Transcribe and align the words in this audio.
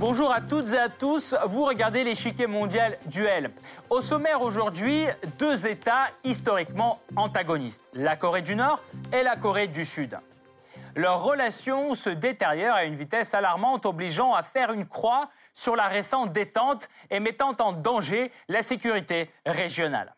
Bonjour 0.00 0.32
à 0.32 0.40
toutes 0.40 0.72
et 0.72 0.78
à 0.78 0.88
tous, 0.88 1.36
vous 1.46 1.64
regardez 1.64 2.04
l'échiquier 2.04 2.46
mondial 2.46 2.98
duel. 3.06 3.50
Au 3.90 4.00
sommaire 4.00 4.40
aujourd'hui, 4.40 5.04
deux 5.38 5.66
États 5.66 6.08
historiquement 6.24 7.00
antagonistes, 7.16 7.86
la 7.94 8.16
Corée 8.16 8.42
du 8.42 8.56
Nord 8.56 8.82
et 9.12 9.22
la 9.22 9.36
Corée 9.36 9.68
du 9.68 9.84
Sud. 9.84 10.18
Leurs 10.96 11.22
relations 11.22 11.94
se 11.94 12.10
détériorent 12.10 12.74
à 12.74 12.84
une 12.84 12.96
vitesse 12.96 13.34
alarmante, 13.34 13.86
obligeant 13.86 14.34
à 14.34 14.42
faire 14.42 14.72
une 14.72 14.86
croix 14.86 15.28
sur 15.52 15.76
la 15.76 15.88
récente 15.88 16.32
détente 16.32 16.88
et 17.10 17.20
mettant 17.20 17.54
en 17.60 17.72
danger 17.72 18.32
la 18.48 18.62
sécurité 18.62 19.30
régionale. 19.46 20.14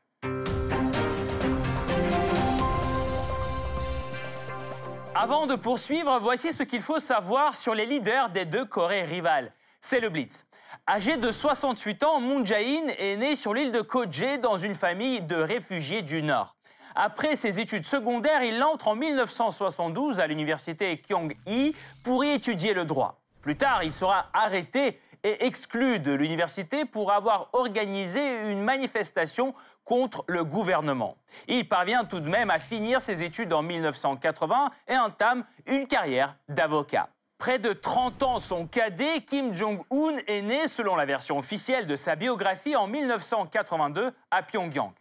Avant 5.14 5.46
de 5.46 5.54
poursuivre, 5.54 6.18
voici 6.20 6.52
ce 6.52 6.62
qu'il 6.62 6.80
faut 6.80 6.98
savoir 6.98 7.54
sur 7.54 7.74
les 7.74 7.86
leaders 7.86 8.30
des 8.30 8.44
deux 8.44 8.64
Corées 8.64 9.04
rivales 9.04 9.52
c'est 9.82 10.00
le 10.00 10.08
Blitz. 10.08 10.46
Âgé 10.88 11.16
de 11.18 11.30
68 11.30 12.04
ans, 12.04 12.20
Moon 12.20 12.44
Jae-in 12.44 12.88
est 12.98 13.16
né 13.16 13.36
sur 13.36 13.52
l'île 13.52 13.72
de 13.72 13.82
Koje 13.82 14.38
dans 14.38 14.56
une 14.56 14.74
famille 14.74 15.20
de 15.20 15.36
réfugiés 15.36 16.02
du 16.02 16.22
Nord. 16.22 16.56
Après 16.94 17.36
ses 17.36 17.60
études 17.60 17.86
secondaires, 17.86 18.42
il 18.42 18.62
entre 18.62 18.88
en 18.88 18.94
1972 18.94 20.20
à 20.20 20.26
l'université 20.26 20.98
Kyung-hee 20.98 21.74
pour 22.02 22.24
y 22.24 22.32
étudier 22.32 22.74
le 22.74 22.84
droit. 22.84 23.20
Plus 23.40 23.56
tard, 23.56 23.82
il 23.82 23.92
sera 23.92 24.26
arrêté 24.32 25.00
et 25.24 25.46
exclu 25.46 26.00
de 26.00 26.12
l'université 26.12 26.84
pour 26.84 27.12
avoir 27.12 27.48
organisé 27.52 28.50
une 28.50 28.62
manifestation 28.62 29.54
contre 29.84 30.24
le 30.26 30.44
gouvernement. 30.44 31.16
Il 31.48 31.68
parvient 31.68 32.04
tout 32.04 32.20
de 32.20 32.28
même 32.28 32.50
à 32.50 32.58
finir 32.58 33.00
ses 33.00 33.22
études 33.22 33.52
en 33.52 33.62
1980 33.62 34.70
et 34.88 34.96
entame 34.96 35.44
une 35.66 35.86
carrière 35.86 36.36
d'avocat. 36.48 37.08
Près 37.38 37.58
de 37.58 37.72
30 37.72 38.22
ans 38.22 38.38
son 38.38 38.66
cadet, 38.66 39.22
Kim 39.22 39.52
Jong-un 39.52 40.18
est 40.28 40.42
né, 40.42 40.68
selon 40.68 40.94
la 40.94 41.04
version 41.04 41.38
officielle 41.38 41.88
de 41.88 41.96
sa 41.96 42.14
biographie, 42.14 42.76
en 42.76 42.86
1982 42.86 44.12
à 44.30 44.42
Pyongyang. 44.42 44.92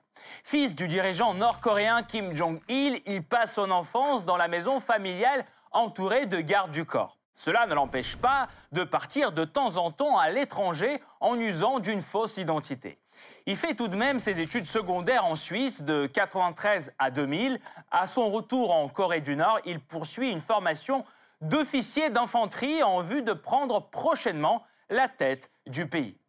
Fils 0.44 0.76
du 0.76 0.88
dirigeant 0.88 1.34
nord-coréen 1.34 2.04
Kim 2.04 2.36
Jong-il, 2.36 3.02
il 3.06 3.24
passe 3.24 3.56
son 3.56 3.72
enfance 3.72 4.26
dans 4.26 4.38
la 4.38 4.48
maison 4.48 4.80
familiale 4.80 5.46
entourée 5.72 6.26
de 6.26 6.40
gardes 6.40 6.72
du 6.72 6.86
corps. 6.86 7.18
Cela 7.36 7.66
ne 7.66 7.74
l'empêche 7.74 8.18
pas 8.18 8.48
de 8.72 8.84
partir 8.84 9.32
de 9.32 9.46
temps 9.46 9.78
en 9.78 9.92
temps 9.92 10.18
à 10.18 10.30
l'étranger 10.30 11.02
en 11.20 11.40
usant 11.40 11.80
d'une 11.80 12.02
fausse 12.02 12.38
identité. 12.38 13.00
Il 13.46 13.58
fait 13.58 13.74
tout 13.74 13.88
de 13.88 13.96
même 13.96 14.20
ses 14.20 14.42
études 14.42 14.68
secondaires 14.68 15.26
en 15.26 15.36
Suisse 15.36 15.82
de 15.82 16.04
1993 16.04 16.94
à 17.00 17.10
2000. 17.10 17.60
À 17.90 18.06
son 18.06 18.30
retour 18.30 18.72
en 18.76 18.88
Corée 18.90 19.22
du 19.22 19.36
Nord, 19.36 19.60
il 19.66 19.80
poursuit 19.80 20.30
une 20.30 20.42
formation 20.42 21.06
d'officiers 21.42 22.10
d'infanterie 22.10 22.84
en 22.84 23.02
vue 23.02 23.24
de 23.24 23.34
prendre 23.34 23.90
prochainement 23.90 24.64
la 24.90 25.08
tête 25.08 25.50
du 25.66 25.88
pays. 25.88 26.21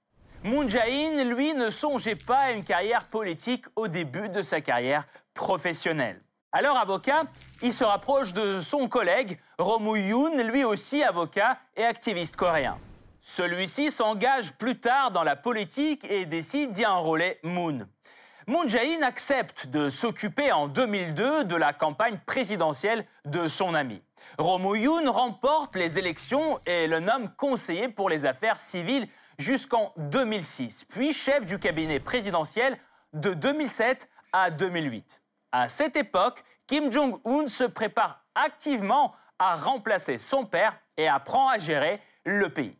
Moon 0.44 0.66
Jae-in, 0.66 1.22
lui, 1.22 1.54
ne 1.54 1.70
songeait 1.70 2.16
pas 2.16 2.38
à 2.38 2.50
une 2.50 2.64
carrière 2.64 3.06
politique 3.06 3.64
au 3.76 3.86
début 3.86 4.28
de 4.28 4.42
sa 4.42 4.60
carrière 4.60 5.04
professionnelle. 5.34 6.20
Alors 6.50 6.76
avocat, 6.76 7.22
il 7.62 7.72
se 7.72 7.84
rapproche 7.84 8.32
de 8.32 8.58
son 8.58 8.88
collègue 8.88 9.38
Roh 9.58 9.94
yoon 9.94 10.42
lui 10.42 10.64
aussi 10.64 11.04
avocat 11.04 11.58
et 11.76 11.84
activiste 11.84 12.34
coréen. 12.34 12.76
Celui-ci 13.20 13.92
s'engage 13.92 14.52
plus 14.54 14.80
tard 14.80 15.12
dans 15.12 15.22
la 15.22 15.36
politique 15.36 16.04
et 16.10 16.26
décide 16.26 16.72
d'y 16.72 16.84
enrôler 16.84 17.38
Moon. 17.44 17.86
Moon 18.48 18.66
Jae-in 18.66 19.02
accepte 19.02 19.68
de 19.68 19.88
s'occuper 19.88 20.50
en 20.50 20.66
2002 20.66 21.44
de 21.44 21.54
la 21.54 21.72
campagne 21.72 22.18
présidentielle 22.26 23.06
de 23.24 23.46
son 23.46 23.74
ami. 23.74 24.02
Roh 24.38 24.74
yoon 24.74 25.10
remporte 25.12 25.76
les 25.76 26.00
élections 26.00 26.58
et 26.66 26.88
le 26.88 26.98
nomme 26.98 27.30
conseiller 27.36 27.88
pour 27.88 28.08
les 28.08 28.26
affaires 28.26 28.58
civiles 28.58 29.06
jusqu'en 29.38 29.92
2006, 29.96 30.84
puis 30.84 31.12
chef 31.12 31.44
du 31.44 31.58
cabinet 31.58 32.00
présidentiel 32.00 32.78
de 33.12 33.34
2007 33.34 34.08
à 34.32 34.50
2008. 34.50 35.22
À 35.52 35.68
cette 35.68 35.96
époque, 35.96 36.44
Kim 36.66 36.90
Jong-un 36.90 37.46
se 37.46 37.64
prépare 37.64 38.24
activement 38.34 39.14
à 39.38 39.56
remplacer 39.56 40.18
son 40.18 40.46
père 40.46 40.78
et 40.96 41.08
apprend 41.08 41.48
à 41.48 41.58
gérer 41.58 42.00
le 42.24 42.48
pays. 42.48 42.76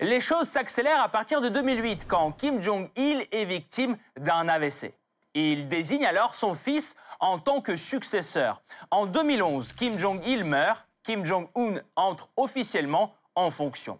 Les 0.00 0.20
choses 0.20 0.48
s'accélèrent 0.48 1.02
à 1.02 1.08
partir 1.08 1.40
de 1.40 1.48
2008 1.48 2.06
quand 2.06 2.32
Kim 2.32 2.62
Jong-il 2.62 3.26
est 3.32 3.44
victime 3.44 3.96
d'un 4.18 4.48
AVC. 4.48 4.94
Il 5.34 5.68
désigne 5.68 6.06
alors 6.06 6.34
son 6.34 6.54
fils 6.54 6.96
en 7.20 7.38
tant 7.38 7.60
que 7.60 7.76
successeur. 7.76 8.62
En 8.90 9.06
2011, 9.06 9.72
Kim 9.72 9.98
Jong-il 9.98 10.44
meurt, 10.44 10.86
Kim 11.02 11.24
Jong-un 11.24 11.80
entre 11.94 12.28
officiellement 12.36 13.14
en 13.34 13.50
fonction. 13.50 13.98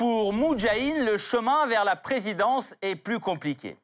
Pour 0.00 0.32
Moon 0.32 0.56
Jae-in, 0.56 1.04
le 1.04 1.18
chemin 1.18 1.66
vers 1.66 1.84
la 1.84 1.94
présidence 1.94 2.74
est 2.80 2.96
plus 2.96 3.20
compliqué. 3.20 3.76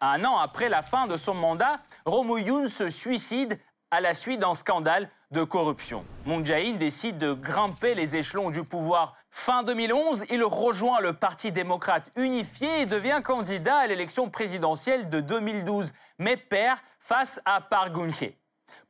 Un 0.00 0.24
an 0.24 0.36
après 0.38 0.68
la 0.68 0.82
fin 0.82 1.06
de 1.06 1.14
son 1.14 1.36
mandat, 1.36 1.78
Roh 2.04 2.24
Moo-yoon 2.24 2.66
se 2.66 2.88
suicide 2.88 3.60
à 3.92 4.00
la 4.00 4.12
suite 4.12 4.40
d'un 4.40 4.54
scandale 4.54 5.08
de 5.30 5.44
corruption. 5.44 6.04
Moon 6.26 6.44
Jae-in 6.44 6.78
décide 6.78 7.16
de 7.18 7.32
grimper 7.32 7.94
les 7.94 8.16
échelons 8.16 8.50
du 8.50 8.64
pouvoir. 8.64 9.14
Fin 9.30 9.62
2011, 9.62 10.24
il 10.30 10.42
rejoint 10.42 10.98
le 10.98 11.12
Parti 11.12 11.52
démocrate 11.52 12.10
unifié 12.16 12.80
et 12.80 12.86
devient 12.86 13.20
candidat 13.22 13.76
à 13.76 13.86
l'élection 13.86 14.30
présidentielle 14.30 15.10
de 15.10 15.20
2012, 15.20 15.92
mais 16.18 16.36
perd 16.36 16.80
face 16.98 17.40
à 17.44 17.60
Park 17.60 17.94
Geun-hye. 17.94 18.34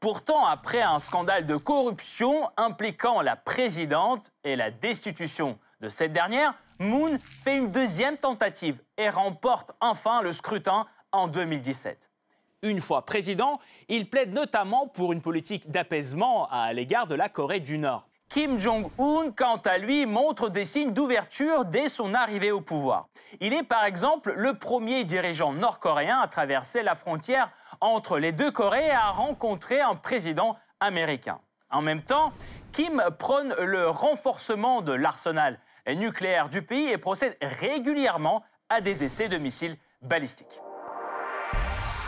Pourtant, 0.00 0.46
après 0.46 0.80
un 0.80 1.00
scandale 1.00 1.44
de 1.44 1.56
corruption 1.56 2.48
impliquant 2.56 3.20
la 3.20 3.36
présidente 3.36 4.32
et 4.42 4.56
la 4.56 4.70
destitution 4.70 5.58
de 5.82 5.88
cette 5.88 6.12
dernière, 6.12 6.54
Moon 6.78 7.18
fait 7.42 7.56
une 7.56 7.70
deuxième 7.70 8.16
tentative 8.16 8.80
et 8.96 9.10
remporte 9.10 9.72
enfin 9.80 10.22
le 10.22 10.32
scrutin 10.32 10.86
en 11.12 11.28
2017 11.28 12.08
une 12.62 12.80
fois 12.80 13.04
président, 13.04 13.58
il 13.88 14.08
plaide 14.08 14.32
notamment 14.32 14.86
pour 14.86 15.12
une 15.12 15.20
politique 15.20 15.70
d'apaisement 15.70 16.48
à 16.50 16.72
l'égard 16.72 17.06
de 17.06 17.14
la 17.14 17.28
Corée 17.28 17.60
du 17.60 17.78
Nord. 17.78 18.06
Kim 18.28 18.58
Jong-un, 18.58 19.30
quant 19.32 19.60
à 19.64 19.76
lui, 19.76 20.06
montre 20.06 20.48
des 20.48 20.64
signes 20.64 20.92
d'ouverture 20.92 21.66
dès 21.66 21.88
son 21.88 22.14
arrivée 22.14 22.50
au 22.50 22.62
pouvoir. 22.62 23.08
Il 23.40 23.52
est 23.52 23.62
par 23.62 23.84
exemple 23.84 24.32
le 24.36 24.54
premier 24.54 25.04
dirigeant 25.04 25.52
nord-coréen 25.52 26.18
à 26.18 26.28
traverser 26.28 26.82
la 26.82 26.94
frontière 26.94 27.50
entre 27.80 28.18
les 28.18 28.32
deux 28.32 28.50
Corées 28.50 28.86
et 28.86 28.90
à 28.90 29.10
rencontrer 29.10 29.80
un 29.80 29.96
président 29.96 30.56
américain. 30.80 31.40
En 31.70 31.82
même 31.82 32.02
temps, 32.02 32.32
Kim 32.72 33.02
prône 33.18 33.54
le 33.60 33.88
renforcement 33.90 34.80
de 34.80 34.92
l'arsenal 34.92 35.58
nucléaire 35.86 36.48
du 36.48 36.62
pays 36.62 36.88
et 36.88 36.98
procède 36.98 37.36
régulièrement 37.40 38.42
à 38.68 38.80
des 38.80 39.04
essais 39.04 39.28
de 39.28 39.38
missiles 39.38 39.76
balistiques. 40.00 40.60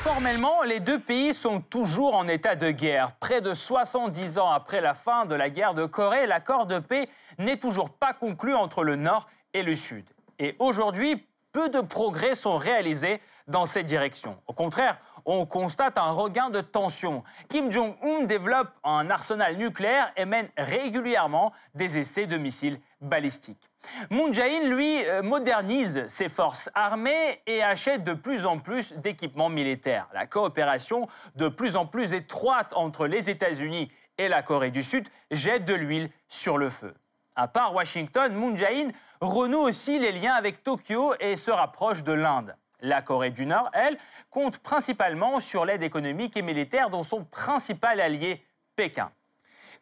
Formellement, 0.05 0.63
les 0.63 0.81
deux 0.81 0.99
pays 0.99 1.33
sont 1.33 1.63
toujours 1.63 2.15
en 2.15 2.29
état 2.29 2.57
de 2.57 2.71
guerre. 2.71 3.17
Près 3.17 3.41
de 3.41 3.55
70 3.55 4.39
ans 4.39 4.51
après 4.51 4.83
la 4.83 4.93
fin 4.93 5.25
de 5.25 5.35
la 5.35 5.49
guerre 5.49 5.73
de 5.73 5.87
Corée, 5.87 6.27
l'accord 6.27 6.67
de 6.67 6.79
paix 6.79 7.09
n'est 7.39 7.57
toujours 7.57 7.89
pas 7.89 8.13
conclu 8.13 8.55
entre 8.55 8.85
le 8.85 8.97
Nord 8.97 9.29
et 9.55 9.63
le 9.63 9.75
Sud. 9.75 10.05
Et 10.39 10.57
aujourd'hui, 10.59 11.27
peu 11.53 11.71
de 11.71 11.81
progrès 11.81 12.35
sont 12.35 12.59
réalisés 12.59 13.23
dans 13.47 13.65
cette 13.65 13.87
direction. 13.87 14.37
Au 14.47 14.53
contraire, 14.53 14.99
on 15.25 15.47
constate 15.47 15.99
un 15.99 16.11
regain 16.11 16.51
de 16.51 16.61
tension. 16.61 17.23
Kim 17.49 17.71
Jong-un 17.71 18.25
développe 18.25 18.71
un 18.85 19.11
arsenal 19.11 19.57
nucléaire 19.57 20.13
et 20.17 20.25
mène 20.25 20.49
régulièrement 20.57 21.53
des 21.75 21.99
essais 21.99 22.27
de 22.27 22.37
missiles 22.37 22.81
balistiques. 23.01 23.71
Moon 24.11 24.33
Jae-in, 24.33 24.69
lui, 24.69 25.05
euh, 25.07 25.23
modernise 25.23 26.07
ses 26.07 26.29
forces 26.29 26.71
armées 26.75 27.43
et 27.47 27.63
achète 27.63 28.03
de 28.03 28.15
plus 28.15 28.47
en 28.47 28.59
plus 28.59 28.95
d'équipements 28.95 29.51
militaires. 29.51 30.09
La 30.15 30.27
coopération 30.27 31.09
de 31.37 31.49
plus 31.49 31.77
en 31.77 31.87
plus 31.87 32.15
étroite 32.15 32.73
entre 32.75 33.07
les 33.07 33.29
États-Unis 33.29 33.91
et 34.17 34.29
la 34.29 34.43
Corée 34.43 34.71
du 34.71 34.83
Sud 34.83 35.09
jette 35.31 35.65
de 35.65 35.75
l'huile 35.75 36.11
sur 36.29 36.57
le 36.57 36.71
feu. 36.71 36.95
À 37.37 37.49
part 37.49 37.75
Washington, 37.75 38.33
Moon 38.33 38.57
Jae-in 38.57 38.91
renoue 39.21 39.59
aussi 39.59 39.99
les 39.99 40.13
liens 40.13 40.35
avec 40.35 40.63
Tokyo 40.63 41.15
et 41.19 41.37
se 41.37 41.51
rapproche 41.51 42.05
de 42.05 42.13
l'Inde. 42.13 42.55
La 42.81 43.03
Corée 43.03 43.31
du 43.31 43.47
Nord, 43.47 43.71
elle, 43.73 43.99
compte 44.31 44.59
principalement 44.59 45.41
sur 45.41 45.65
l'aide 45.65 45.83
économique 45.83 46.37
et 46.37 46.43
militaire 46.43 46.91
dont 46.91 47.03
son 47.03 47.25
principal 47.25 48.01
allié, 48.01 48.45
Pékin. 48.77 49.11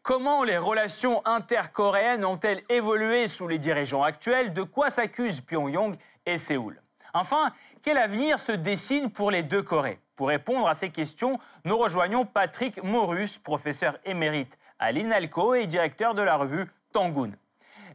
Comment 0.03 0.43
les 0.43 0.59
relations 0.59 1.25
intercoréennes 1.27 2.25
ont-elles 2.25 2.63
évolué 2.69 3.29
sous 3.29 3.49
les 3.49 3.59
dirigeants 3.59 4.03
actuels? 4.03 4.53
De 4.53 4.63
quoi 4.63 4.91
s'accusent 4.91 5.41
Pyongyang 5.41 5.95
et 6.27 6.39
Séoul? 6.39 6.81
Enfin, 7.15 7.53
quel 7.83 7.99
avenir 7.99 8.39
se 8.39 8.53
dessine 8.53 9.11
pour 9.11 9.31
les 9.31 9.43
deux 9.43 9.63
Corées? 9.63 10.01
Pour 10.17 10.29
répondre 10.29 10.69
à 10.69 10.75
ces 10.75 10.91
questions, 10.91 11.39
nous 11.65 11.77
rejoignons 11.77 12.25
Patrick 12.25 12.83
Morus, 12.83 13.39
professeur 13.39 13.99
émérite 14.05 14.59
à 14.79 14.93
l'INALCO 14.93 15.55
et 15.55 15.67
directeur 15.67 16.15
de 16.15 16.23
la 16.23 16.37
revue 16.37 16.67
Tangoon. 16.93 17.33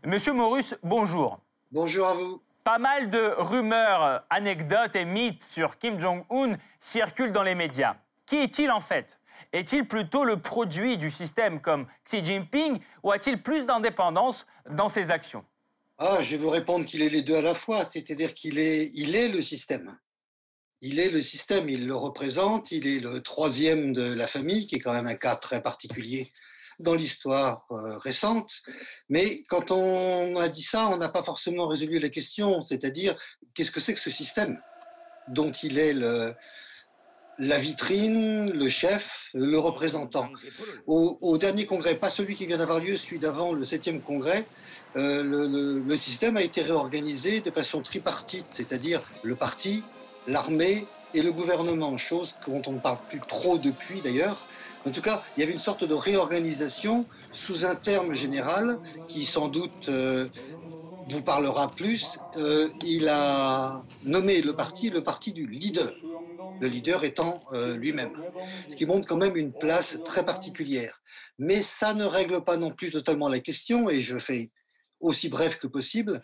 Monsieur 0.05 0.33
Morus, 0.33 0.75
bonjour. 0.83 1.39
Bonjour 1.71 2.07
à 2.07 2.13
vous. 2.13 2.41
Pas 2.67 2.79
mal 2.79 3.09
de 3.09 3.33
rumeurs, 3.37 4.25
anecdotes 4.29 4.97
et 4.97 5.05
mythes 5.05 5.41
sur 5.41 5.77
Kim 5.77 6.01
Jong-un 6.01 6.57
circulent 6.81 7.31
dans 7.31 7.41
les 7.41 7.55
médias. 7.55 7.95
Qui 8.25 8.39
est-il 8.39 8.71
en 8.71 8.81
fait? 8.81 9.21
Est-il 9.53 9.87
plutôt 9.87 10.25
le 10.25 10.35
produit 10.35 10.97
du 10.97 11.09
système 11.09 11.61
comme 11.61 11.87
Xi 12.03 12.21
Jinping 12.21 12.77
ou 13.03 13.13
a-t-il 13.13 13.41
plus 13.41 13.65
d'indépendance 13.65 14.45
dans 14.69 14.89
ses 14.89 15.11
actions? 15.11 15.45
Ah, 15.97 16.17
je 16.19 16.31
vais 16.31 16.43
vous 16.43 16.49
répondre 16.49 16.85
qu'il 16.85 17.01
est 17.01 17.07
les 17.07 17.21
deux 17.21 17.37
à 17.37 17.41
la 17.41 17.53
fois, 17.53 17.87
c'est-à-dire 17.89 18.33
qu'il 18.33 18.59
est, 18.59 18.91
il 18.93 19.15
est 19.15 19.29
le 19.29 19.41
système. 19.41 19.97
Il 20.81 20.99
est 20.99 21.09
le 21.09 21.21
système, 21.21 21.69
il 21.69 21.87
le 21.87 21.95
représente, 21.95 22.73
il 22.73 22.85
est 22.85 22.99
le 22.99 23.23
troisième 23.23 23.93
de 23.93 24.13
la 24.13 24.27
famille, 24.27 24.67
qui 24.67 24.75
est 24.75 24.79
quand 24.79 24.91
même 24.91 25.07
un 25.07 25.15
cas 25.15 25.37
très 25.37 25.63
particulier 25.63 26.33
dans 26.79 26.95
l'histoire 26.95 27.65
euh, 27.71 27.97
récente. 27.97 28.51
Mais 29.09 29.43
quand 29.49 29.71
on 29.71 30.35
a 30.35 30.49
dit 30.49 30.61
ça, 30.61 30.89
on 30.89 30.97
n'a 30.97 31.09
pas 31.09 31.23
forcément 31.23 31.67
résolu 31.67 31.99
la 31.99 32.09
question, 32.09 32.61
c'est-à-dire 32.61 33.17
qu'est-ce 33.53 33.71
que 33.71 33.79
c'est 33.79 33.93
que 33.93 33.99
ce 33.99 34.11
système 34.11 34.61
dont 35.27 35.51
il 35.51 35.77
est 35.77 35.93
la 37.39 37.57
vitrine, 37.57 38.51
le 38.51 38.69
chef, 38.69 39.29
le 39.33 39.59
représentant? 39.59 40.29
Au, 40.87 41.37
dernier 41.37 41.65
congrès, 41.65 41.95
pas 41.95 42.09
celui 42.09 42.35
qui 42.35 42.45
vient 42.45 42.57
d'avoir 42.57 42.79
lieu, 42.79 42.97
celui 42.97 43.19
d'avant, 43.19 43.53
le 43.53 43.65
septième 43.65 44.01
congrès, 44.01 44.45
euh, 44.95 45.81
le, 45.85 45.95
système 45.95 46.37
a 46.37 46.41
été 46.41 46.61
réorganisé 46.61 47.41
de 47.41 47.51
façon 47.51 47.81
tripartite, 47.81 48.45
c'est-à-dire 48.49 49.01
le 49.23 49.35
parti, 49.35 49.83
l'armée 50.27 50.85
et 51.13 51.21
le 51.21 51.31
gouvernement, 51.31 51.97
chose 51.97 52.35
dont 52.47 52.61
on 52.65 52.73
ne 52.73 52.79
parle 52.79 52.99
plus 53.09 53.21
trop 53.27 53.57
depuis 53.57 54.01
d'ailleurs. 54.01 54.45
En 54.87 54.91
tout 54.91 55.01
cas, 55.01 55.21
il 55.35 55.41
y 55.41 55.43
avait 55.43 55.51
une 55.51 55.59
sorte 55.59 55.83
de 55.83 55.93
réorganisation 55.93 57.05
sous 57.33 57.65
un 57.65 57.75
terme 57.75 58.13
général 58.13 58.79
qui 59.09 59.25
sans 59.25 59.49
doute 59.49 59.89
euh, 59.89 60.29
vous 61.09 61.21
parlera 61.21 61.69
plus. 61.75 62.17
Euh, 62.37 62.69
il 62.81 63.09
a 63.09 63.83
nommé 64.05 64.41
le 64.41 64.55
parti 64.55 64.89
le 64.89 65.03
parti 65.03 65.33
du 65.33 65.45
leader, 65.45 65.93
le 66.61 66.69
leader 66.69 67.03
étant 67.03 67.43
euh, 67.51 67.75
lui-même, 67.75 68.13
ce 68.69 68.77
qui 68.77 68.85
montre 68.85 69.05
quand 69.05 69.17
même 69.17 69.35
une 69.35 69.53
place 69.53 70.01
très 70.05 70.23
particulière. 70.25 71.01
Mais 71.37 71.59
ça 71.59 71.93
ne 71.93 72.05
règle 72.05 72.45
pas 72.45 72.55
non 72.55 72.71
plus 72.71 72.89
totalement 72.89 73.27
la 73.27 73.41
question, 73.41 73.89
et 73.89 74.01
je 74.01 74.17
fais 74.17 74.51
aussi 75.01 75.27
bref 75.27 75.57
que 75.57 75.67
possible, 75.67 76.21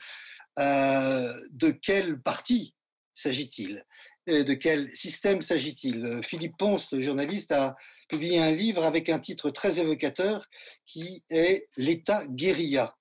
de 0.58 1.70
quel 1.82 2.22
parti 2.22 2.74
s'agit-il? 3.14 3.84
De 4.28 4.54
quel 4.54 4.96
système 4.96 5.42
s'agit-il? 5.42 6.22
Philippe 6.24 6.58
Ponce, 6.58 6.92
le 6.92 7.02
journaliste, 7.02 7.52
a 7.52 7.76
publié 8.08 8.40
un 8.40 8.52
livre 8.52 8.84
avec 8.84 9.10
un 9.10 9.20
titre 9.20 9.50
très 9.50 9.80
évocateur 9.80 10.46
qui 10.86 11.24
est 11.30 11.68
L'État 11.78 12.26
guérilla, 12.28 12.96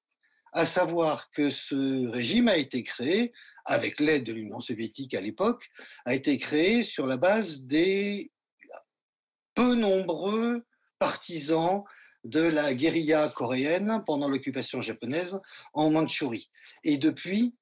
à 0.52 0.66
savoir 0.66 1.30
que 1.30 1.48
ce 1.50 2.08
régime 2.08 2.48
a 2.48 2.56
été 2.56 2.82
créé, 2.82 3.32
avec 3.64 4.00
l'aide 4.00 4.24
de 4.24 4.32
l'Union 4.32 4.60
soviétique 4.60 5.14
à 5.14 5.20
l'époque, 5.20 5.68
a 6.04 6.14
été 6.14 6.36
créé 6.38 6.82
sur 6.82 7.06
la 7.06 7.16
base 7.16 7.62
des 7.64 8.30
peu 9.54 9.74
nombreux 9.74 10.64
partisans 10.98 11.84
de 12.24 12.40
la 12.40 12.74
guérilla 12.74 13.28
coréenne 13.28 14.02
pendant 14.06 14.28
l'occupation 14.28 14.80
japonaise 14.80 15.40
en 15.72 15.90
Mandchourie. 15.90 16.50
Et 16.84 16.96
depuis, 16.96 17.56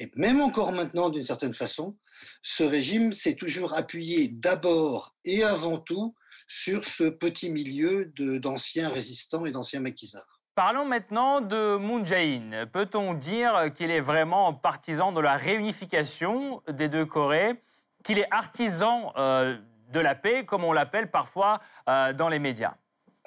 et 0.00 0.10
même 0.16 0.40
encore 0.40 0.72
maintenant 0.72 1.10
d'une 1.10 1.22
certaine 1.22 1.52
façon, 1.52 1.94
ce 2.42 2.64
régime 2.64 3.12
s'est 3.12 3.34
toujours 3.34 3.76
appuyé 3.76 4.28
d'abord 4.28 5.14
et 5.26 5.44
avant 5.44 5.78
tout 5.78 6.14
sur 6.48 6.84
ce 6.86 7.04
petit 7.04 7.52
milieu 7.52 8.10
d'anciens 8.16 8.88
résistants 8.88 9.44
et 9.44 9.52
d'anciens 9.52 9.80
maquisards. 9.80 10.40
Parlons 10.54 10.86
maintenant 10.86 11.42
de 11.42 11.76
Moon 11.76 12.04
Jae-in. 12.04 12.66
Peut-on 12.66 13.14
dire 13.14 13.72
qu'il 13.74 13.90
est 13.90 14.00
vraiment 14.00 14.54
partisan 14.54 15.12
de 15.12 15.20
la 15.20 15.36
réunification 15.36 16.62
des 16.68 16.88
deux 16.88 17.04
Corées, 17.04 17.62
qu'il 18.02 18.18
est 18.18 18.26
artisan 18.30 19.12
euh, 19.16 19.58
de 19.92 20.00
la 20.00 20.14
paix, 20.14 20.46
comme 20.46 20.64
on 20.64 20.72
l'appelle 20.72 21.10
parfois 21.10 21.60
euh, 21.88 22.14
dans 22.14 22.30
les 22.30 22.38
médias? 22.38 22.74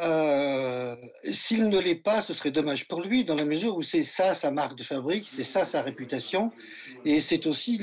Euh, 0.02 0.96
s'il 1.32 1.70
ne 1.70 1.80
l'est 1.80 1.96
pas, 1.96 2.24
ce 2.24 2.34
serait 2.34 2.52
dommage 2.52 2.88
pour 2.88 3.02
lui, 3.02 3.24
dans 3.24 3.36
la 3.36 3.46
mesure 3.46 3.78
où 3.78 3.84
c'est 3.84 4.04
ça 4.04 4.34
sa 4.34 4.50
marque 4.50 4.76
de 4.76 4.84
fabrique, 4.84 5.30
c'est 5.32 5.44
ça 5.44 5.66
sa 5.66 5.82
réputation, 5.84 6.52
et 7.06 7.20
c'est 7.20 7.46
aussi 7.46 7.80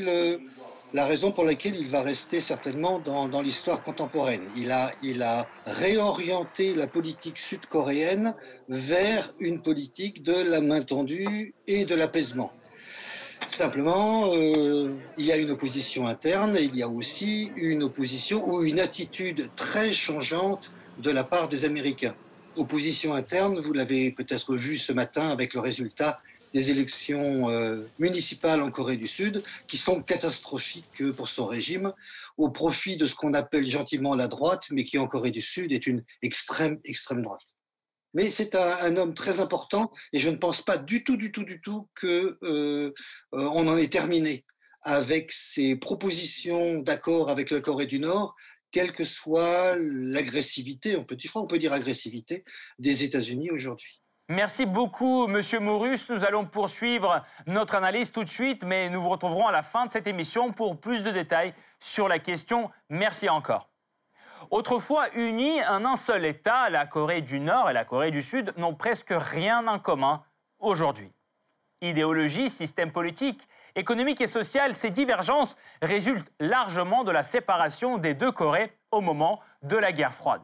la 0.93 1.07
raison 1.07 1.31
pour 1.31 1.45
laquelle 1.45 1.77
il 1.77 1.89
va 1.89 2.03
rester 2.03 2.41
certainement 2.41 2.99
dans, 2.99 3.43
l'histoire 3.43 3.83
contemporaine. 3.83 4.43
Il 4.57 4.73
a, 4.73 4.93
il 5.03 5.23
a 5.23 5.47
réorienté 5.67 6.75
la 6.75 6.89
politique 6.89 7.39
sud-coréenne 7.39 8.35
vers 8.69 9.33
une 9.39 9.63
politique 9.63 10.25
de 10.25 10.35
la 10.35 10.61
main 10.61 10.83
tendue 10.83 11.55
et 11.69 11.85
de 11.85 11.95
l'apaisement. 11.95 12.53
Simplement, 13.47 14.35
euh, 14.35 14.95
il 15.17 15.25
y 15.25 15.33
a 15.33 15.37
une 15.37 15.51
opposition 15.51 16.06
interne 16.06 16.56
et 16.56 16.63
il 16.63 16.77
y 16.77 16.83
a 16.83 16.89
aussi 16.89 17.51
une 17.56 17.85
opposition 17.85 18.47
ou 18.49 18.65
une 18.65 18.81
attitude 18.81 19.49
très 19.56 19.93
changeante 19.93 20.71
de 21.00 21.11
la 21.11 21.25
part 21.25 21.49
des 21.49 21.64
Américains. 21.64 22.14
Opposition 22.56 23.14
interne, 23.14 23.61
vous 23.61 23.73
l'avez 23.73 24.11
peut-être 24.12 24.56
vu 24.56 24.76
ce 24.76 24.93
matin 24.93 25.31
avec 25.31 25.55
le 25.55 25.61
résultat 25.61 26.20
des 26.52 26.70
élections 26.70 27.49
euh, 27.49 27.87
municipales 27.99 28.61
en 28.61 28.70
Corée 28.70 28.97
du 28.97 29.06
Sud, 29.06 29.43
qui 29.69 29.76
sont 29.76 30.02
catastrophiques 30.02 31.11
pour 31.17 31.29
son 31.29 31.47
régime, 31.47 31.93
au 32.37 32.50
profit 32.50 32.97
de 32.97 33.06
ce 33.06 33.14
qu'on 33.14 33.35
appelle 33.35 33.67
gentiment 33.69 34.14
la 34.14 34.26
droite, 34.26 34.64
mais 34.70 34.85
qui 34.85 34.99
en 34.99 35.06
Corée 35.06 35.31
du 35.31 35.41
Sud 35.41 35.73
est 35.73 35.87
une 35.87 36.02
extrême, 36.23 36.81
extrême 36.85 37.23
droite. 37.23 37.41
Mais 38.12 38.29
c'est 38.29 38.56
un, 38.56 38.96
homme 38.96 39.14
très 39.14 39.38
important 39.38 39.93
et 40.12 40.19
je 40.19 40.29
ne 40.29 40.37
pense 40.37 40.62
pas 40.62 40.76
du 40.76 41.05
tout, 41.05 41.17
du 41.17 41.31
tout, 41.31 41.44
du 41.44 41.61
tout 41.61 41.88
que 41.94 42.38
euh, 42.43 42.93
euh, 43.35 43.46
en 43.46 43.76
est 43.76 43.93
terminé 43.93 44.44
avec 44.82 45.31
ses 45.31 45.76
propositions 45.76 46.79
d'accord 46.79 47.31
avec 47.31 47.50
la 47.50 47.61
Corée 47.61 47.87
du 47.87 48.00
Nord, 48.00 48.35
quelle 48.72 48.93
que 48.93 49.05
soit 49.05 49.75
l'agressivité, 49.76 50.96
on 50.96 51.05
peut, 51.05 51.58
dire 51.58 51.72
agressivité, 51.72 52.44
des 52.78 53.05
États-Unis 53.05 53.50
aujourd'hui. 53.50 54.00
Merci 54.28 54.64
beaucoup, 54.64 55.26
Monsieur 55.26 55.58
Maurus. 55.58 56.08
Nous 56.08 56.25
allons 56.25 56.46
poursuivre 56.46 57.25
notre 57.46 57.75
analyse 57.75 58.12
tout 58.12 58.22
de 58.22 58.28
suite, 58.28 58.62
mais 58.62 58.88
nous 58.88 59.02
vous 59.02 59.08
retrouverons 59.08 59.49
à 59.49 59.52
la 59.52 59.62
fin 59.62 59.87
de 59.87 59.90
cette 59.90 60.06
émission 60.06 60.52
pour 60.52 60.78
plus 60.78 61.02
de 61.02 61.11
détails 61.11 61.52
sur 61.81 62.06
la 62.06 62.20
question. 62.20 62.70
Merci 62.88 63.28
encore. 63.28 63.70
Autrefois 64.50 65.12
unis 65.17 65.62
en 65.64 65.84
un 65.84 65.96
seul 65.96 66.25
État, 66.25 66.70
la 66.70 66.87
Corée 66.87 67.22
du 67.22 67.40
Nord 67.40 67.70
et 67.70 67.72
la 67.72 67.84
Corée 67.84 68.11
du 68.11 68.22
Sud 68.22 68.52
n'ont 68.56 68.75
presque 68.75 69.12
rien 69.12 69.67
en 69.67 69.78
commun 69.81 70.22
aujourd'hui. 70.61 71.12
Idéologie, 71.82 72.49
système 72.49 72.93
politique, 72.93 73.40
économique 73.76 74.20
et 74.20 74.26
social, 74.26 74.75
ces 74.75 74.90
divergences 74.90 75.56
résultent 75.82 76.32
largement 76.41 77.05
de 77.05 77.10
la 77.10 77.22
séparation 77.22 77.98
des 77.98 78.15
deux 78.15 78.32
Corées 78.32 78.72
au 78.91 79.00
moment 79.00 79.41
de 79.62 79.77
la 79.77 79.93
guerre 79.93 80.15
froide. 80.15 80.43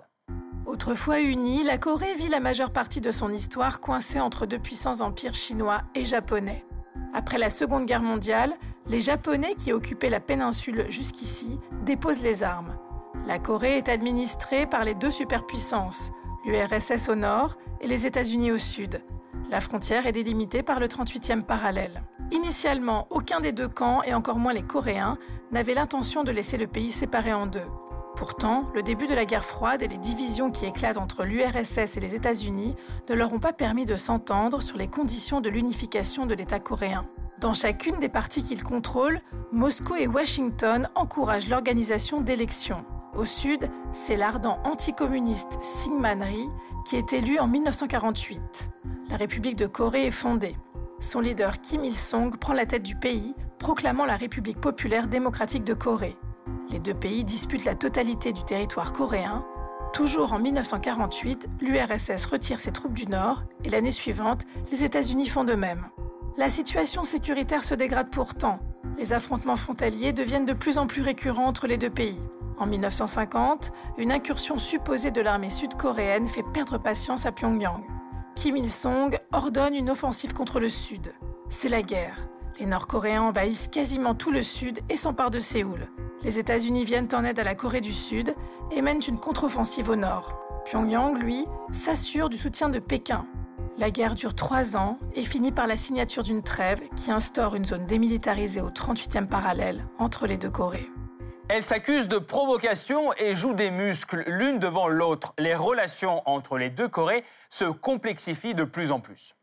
Autrefois 0.66 1.21
unie, 1.21 1.62
la 1.62 1.78
Corée 1.78 2.14
vit 2.16 2.28
la 2.28 2.40
majeure 2.40 2.73
partie 2.73 3.00
de 3.00 3.12
son 3.12 3.33
histoire 3.33 3.80
coincée 3.80 4.21
entre 4.21 4.47
deux 4.47 4.59
puissants 4.59 5.00
empires 5.00 5.35
chinois 5.35 5.83
et 5.95 6.04
japonais. 6.04 6.64
Après 7.14 7.38
la 7.38 7.50
Seconde 7.50 7.87
Guerre 7.87 8.02
mondiale, 8.02 8.52
les 8.87 9.00
Japonais 9.00 9.54
qui 9.54 9.73
occupaient 9.73 10.11
la 10.11 10.21
péninsule 10.21 10.87
jusqu'ici 10.90 11.59
déposent 11.85 12.21
les 12.21 12.42
armes. 12.42 12.76
La 13.26 13.38
Corée 13.38 13.78
est 13.78 13.88
administrée 13.88 14.66
par 14.66 14.85
les 14.85 14.95
deux 14.95 15.11
superpuissances, 15.11 16.11
l'URSS 16.45 17.09
au 17.09 17.14
nord 17.14 17.56
et 17.80 17.87
les 17.87 18.06
États-Unis 18.06 18.52
au 18.52 18.59
sud. 18.59 19.02
La 19.50 19.61
frontière 19.61 20.06
est 20.06 20.12
délimitée 20.12 20.62
par 20.62 20.80
le 20.80 20.88
38e 20.88 21.42
parallèle. 21.42 22.02
Initialement, 22.33 23.06
aucun 23.11 23.40
des 23.40 23.52
deux 23.52 23.68
camps, 23.68 24.02
et 24.02 24.14
encore 24.14 24.38
moins 24.38 24.52
les 24.52 24.62
Coréens, 24.62 25.18
n'avait 25.52 25.75
l'intention 25.75 26.25
de 26.25 26.33
laisser 26.33 26.56
le 26.56 26.66
pays 26.66 26.90
séparé 26.90 27.33
en 27.33 27.47
deux. 27.47 27.66
Pourtant, 28.16 28.64
le 28.75 28.83
début 28.83 29.06
de 29.06 29.14
la 29.14 29.26
guerre 29.26 29.45
froide 29.45 29.83
et 29.83 29.88
les 29.88 29.99
divisions 29.99 30.50
qui 30.50 30.64
éclatent 30.64 30.97
entre 30.97 31.25
l'URSS 31.25 31.97
et 31.97 32.00
les 32.00 32.14
États-Unis 32.14 32.75
ne 33.09 33.14
leur 33.14 33.33
ont 33.33 33.38
pas 33.38 33.52
permis 33.52 33.85
de 33.85 33.95
s'entendre 33.95 34.62
sur 34.62 34.78
les 34.78 34.88
conditions 34.88 35.40
de 35.40 35.50
l'unification 35.50 36.25
de 36.25 36.35
l'État 36.35 36.59
coréen. 36.59 37.06
Dans 37.38 37.52
chacune 37.52 38.00
des 38.00 38.09
parties 38.09 38.42
qu'ils 38.42 38.64
contrôlent, 38.64 39.21
Moscou 39.52 39.97
et 39.97 40.06
Washington 40.06 40.88
encouragent 40.95 41.50
l'organisation 41.50 42.23
d'élections. 42.23 42.87
Au 43.14 43.26
sud, 43.26 43.68
c'est 43.92 44.16
l'ardent 44.16 44.59
anticommuniste 44.64 45.59
Syngman 45.62 46.23
Rhee 46.23 46.50
qui 46.87 46.97
est 46.97 47.12
élu 47.12 47.38
en 47.38 47.49
1948. 47.49 48.71
La 49.11 49.16
République 49.16 49.56
de 49.56 49.66
Corée 49.66 50.06
est 50.06 50.11
fondée. 50.11 50.56
Son 50.99 51.21
leader 51.21 51.61
Kim 51.61 51.85
Il-sung 51.85 52.37
prend 52.38 52.55
la 52.55 52.65
tête 52.65 52.83
du 52.83 52.97
pays, 52.97 53.35
proclamant 53.59 54.07
la 54.07 54.17
République 54.17 54.61
populaire 54.61 55.09
démocratique 55.09 55.65
de 55.65 55.75
Corée. 55.75 56.17
Les 56.71 56.81
deux 56.81 56.95
pays 56.95 57.23
disputent 57.23 57.67
la 57.67 57.75
totalité 57.75 58.33
du 58.33 58.43
territoire 58.45 58.93
coréen. 58.93 59.45
Toujours 59.93 60.33
en 60.33 60.38
1948, 60.38 61.49
l'URSS 61.61 62.25
retire 62.26 62.61
ses 62.61 62.73
troupes 62.73 62.95
du 62.95 63.07
Nord 63.07 63.45
et 63.65 63.69
l'année 63.69 63.91
suivante, 63.91 64.43
les 64.73 64.85
États-Unis 64.85 65.29
font 65.29 65.45
de 65.45 65.55
même. 65.55 65.87
La 66.38 66.50
situation 66.50 67.05
sécuritaire 67.05 67.65
se 67.65 67.75
dégrade 67.75 68.11
pourtant. 68.11 68.59
Les 68.99 69.12
affrontements 69.12 69.57
frontaliers 69.57 70.12
deviennent 70.12 70.47
de 70.47 70.55
plus 70.55 70.79
en 70.79 70.87
plus 70.87 71.03
récurrents 71.03 71.47
entre 71.47 71.67
les 71.67 71.79
deux 71.79 71.91
pays. 71.91 72.21
En 72.59 72.67
1950, 72.67 73.71
une 73.99 74.12
incursion 74.12 74.59
supposée 74.59 75.11
de 75.11 75.21
l'armée 75.21 75.50
sud-coréenne 75.50 76.26
fait 76.26 76.45
perdre 76.55 76.79
patience 76.79 77.26
à 77.26 77.33
Pyongyang. 77.33 77.85
Kim 78.37 78.59
Il-sung 78.59 79.19
ordonne 79.33 79.75
une 79.75 79.88
offensive 79.88 80.35
contre 80.35 80.61
le 80.61 80.69
Sud. 80.69 81.14
C'est 81.49 81.71
la 81.71 81.81
guerre. 81.81 82.28
Les 82.61 82.66
Nord-Coréens 82.66 83.23
envahissent 83.23 83.66
quasiment 83.66 84.14
tout 84.14 84.31
le 84.31 84.43
sud 84.43 84.81
et 84.90 84.97
s'emparent 84.97 85.31
de 85.31 85.40
Séoul. 85.40 85.88
Les 86.23 86.38
États-Unis 86.38 86.85
viennent 86.85 87.09
en 87.14 87.25
aide 87.25 87.38
à 87.38 87.45
la 87.45 87.55
Corée 87.55 87.81
du 87.81 87.95
Sud 87.95 88.35
et 88.71 88.83
mènent 88.83 89.00
une 89.09 89.19
contre-offensive 89.19 89.88
au 89.88 89.97
nord. 89.97 90.38
Pyongyang, 90.66 91.19
lui, 91.19 91.47
s'assure 91.73 92.28
du 92.28 92.37
soutien 92.37 92.69
de 92.69 92.78
Pékin. 92.78 93.26
La 93.78 93.90
guerre 93.90 94.14
dure 94.14 94.35
trois 94.35 94.76
ans 94.76 94.99
et 95.14 95.23
finit 95.23 95.52
par 95.52 95.66
la 95.66 95.78
signature 95.78 96.23
d'une 96.23 96.43
trêve 96.43 96.83
qui 96.95 97.11
instaure 97.11 97.55
une 97.55 97.64
zone 97.64 97.87
démilitarisée 97.87 98.61
au 98.61 98.71
38e 98.71 99.28
parallèle 99.28 99.87
entre 99.99 100.26
les 100.26 100.37
deux 100.37 100.50
Corées. 100.50 100.90
Elles 101.49 101.62
s'accusent 101.62 102.09
de 102.09 102.19
provocation 102.19 103.12
et 103.19 103.37
jouent 103.37 103.55
des 103.55 103.71
muscles 103.71 104.25
l'une 104.26 104.59
devant 104.59 104.88
l'autre. 104.88 105.33
Les 105.38 105.55
relations 105.55 106.29
entre 106.29 106.59
les 106.59 106.71
deux 106.71 106.88
Corées 106.88 107.23
se 107.50 107.67
complexifient 107.67 108.55
de 108.55 108.65
plus 108.65 108.91
en 108.91 108.99
plus. 108.99 109.37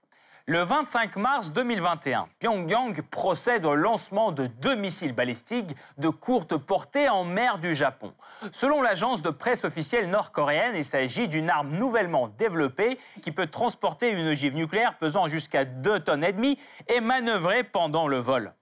Le 0.45 0.59
25 0.59 1.15
mars 1.15 1.53
2021, 1.53 2.27
Pyongyang 2.39 3.01
procède 3.03 3.65
au 3.65 3.75
lancement 3.75 4.33
de 4.33 4.47
deux 4.47 4.75
missiles 4.75 5.15
balistiques 5.15 5.77
de 5.97 6.09
courte 6.09 6.57
portée 6.57 7.07
en 7.07 7.23
mer 7.23 7.57
du 7.57 7.73
Japon. 7.73 8.13
Selon 8.51 8.81
l'agence 8.81 9.21
de 9.21 9.29
presse 9.29 9.63
officielle 9.63 10.09
nord-coréenne, 10.09 10.75
il 10.75 10.83
s'agit 10.83 11.29
d'une 11.29 11.49
arme 11.49 11.69
nouvellement 11.77 12.27
développée 12.27 12.99
qui 13.21 13.31
peut 13.31 13.47
transporter 13.47 14.09
une 14.09 14.27
ogive 14.27 14.55
nucléaire 14.55 14.97
pesant 14.97 15.29
jusqu'à 15.29 15.63
2 15.63 16.01
tonnes 16.01 16.25
et 16.25 16.33
demie 16.33 16.59
et 16.89 16.99
manœuvrer 16.99 17.63
pendant 17.63 18.09
le 18.09 18.17
vol. 18.17 18.53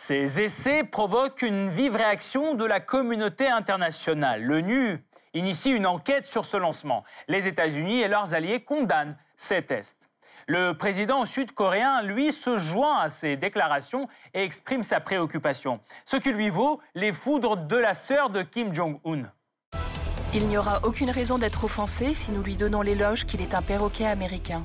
Ces 0.00 0.40
essais 0.40 0.84
provoquent 0.84 1.42
une 1.42 1.68
vive 1.68 1.96
réaction 1.96 2.54
de 2.54 2.64
la 2.64 2.78
communauté 2.78 3.48
internationale. 3.48 4.44
L'ONU 4.44 5.04
initie 5.34 5.72
une 5.72 5.88
enquête 5.88 6.24
sur 6.24 6.44
ce 6.44 6.56
lancement. 6.56 7.02
Les 7.26 7.48
États-Unis 7.48 8.02
et 8.02 8.06
leurs 8.06 8.32
alliés 8.32 8.60
condamnent 8.60 9.16
ces 9.36 9.60
tests. 9.60 10.08
Le 10.46 10.74
président 10.74 11.24
sud-coréen, 11.24 12.02
lui, 12.02 12.30
se 12.30 12.58
joint 12.58 13.00
à 13.00 13.08
ces 13.08 13.36
déclarations 13.36 14.06
et 14.34 14.44
exprime 14.44 14.84
sa 14.84 15.00
préoccupation, 15.00 15.80
ce 16.04 16.16
qui 16.16 16.30
lui 16.30 16.48
vaut 16.48 16.80
les 16.94 17.12
foudres 17.12 17.56
de 17.56 17.76
la 17.76 17.94
sœur 17.94 18.30
de 18.30 18.42
Kim 18.42 18.72
Jong-un. 18.72 19.24
Il 20.32 20.46
n'y 20.46 20.56
aura 20.56 20.78
aucune 20.84 21.10
raison 21.10 21.38
d'être 21.38 21.64
offensé 21.64 22.14
si 22.14 22.30
nous 22.30 22.44
lui 22.44 22.54
donnons 22.54 22.82
l'éloge 22.82 23.26
qu'il 23.26 23.42
est 23.42 23.52
un 23.52 23.62
perroquet 23.62 24.06
américain. 24.06 24.64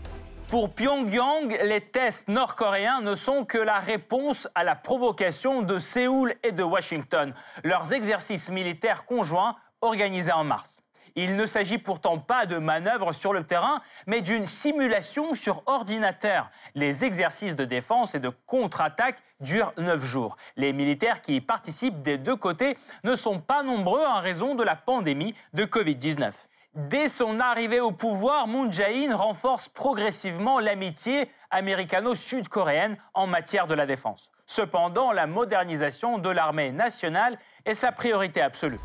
Pour 0.53 0.69
Pyongyang, 0.69 1.57
les 1.63 1.81
tests 1.81 2.27
nord-coréens 2.27 3.01
ne 3.01 3.15
sont 3.15 3.43
que 3.43 3.57
la 3.57 3.79
réponse 3.79 4.48
à 4.53 4.63
la 4.63 4.75
provocation 4.75 5.63
de 5.63 5.79
Séoul 5.79 6.36
et 6.43 6.51
de 6.51 6.62
Washington, 6.62 7.33
leurs 7.63 7.91
exercices 7.91 8.51
militaires 8.51 9.05
conjoints 9.05 9.55
organisés 9.81 10.31
en 10.31 10.43
mars. 10.43 10.83
Il 11.15 11.38
ne 11.38 11.48
s'agit 11.48 11.79
pourtant 11.79 12.19
pas 12.19 12.45
de 12.45 12.60
manœuvres 12.60 13.13
sur 13.13 13.33
le 13.33 13.43
terrain, 13.43 13.81
mais 14.05 14.22
d'une 14.22 14.45
simulation 14.45 15.33
sur 15.33 15.63
ordinateur. 15.65 16.51
Les 16.75 17.03
exercices 17.03 17.55
de 17.55 17.65
défense 17.65 18.13
et 18.13 18.19
de 18.19 18.29
contre-attaque 18.29 19.24
durent 19.39 19.74
neuf 19.79 20.05
jours. 20.05 20.38
Les 20.55 20.72
militaires 20.72 21.22
qui 21.22 21.38
y 21.38 21.41
participent 21.41 22.03
des 22.03 22.19
deux 22.19 22.36
côtés 22.36 22.77
ne 23.03 23.15
sont 23.15 23.39
pas 23.39 23.63
nombreux 23.63 24.05
en 24.05 24.22
raison 24.22 24.53
de 24.53 24.63
la 24.63 24.75
pandémie 24.75 25.33
de 25.53 25.65
Covid-19. 25.65 26.31
Dès 26.75 27.08
son 27.08 27.39
arrivée 27.39 27.80
au 27.80 27.92
pouvoir, 27.92 28.48
Moon 28.48 28.72
Jae-in 28.72 29.15
renforce 29.15 29.70
progressivement 29.70 30.60
l'amitié 30.60 31.30
américano-sud-coréenne 31.51 32.98
en 33.13 33.27
matière 33.27 33.68
de 33.68 33.75
la 33.75 33.86
défense. 33.86 34.32
Cependant, 34.48 35.12
la 35.12 35.27
modernisation 35.27 36.18
de 36.18 36.30
l'armée 36.30 36.72
nationale 36.72 37.38
est 37.65 37.75
sa 37.75 37.92
priorité 37.92 38.42
absolue. 38.42 38.80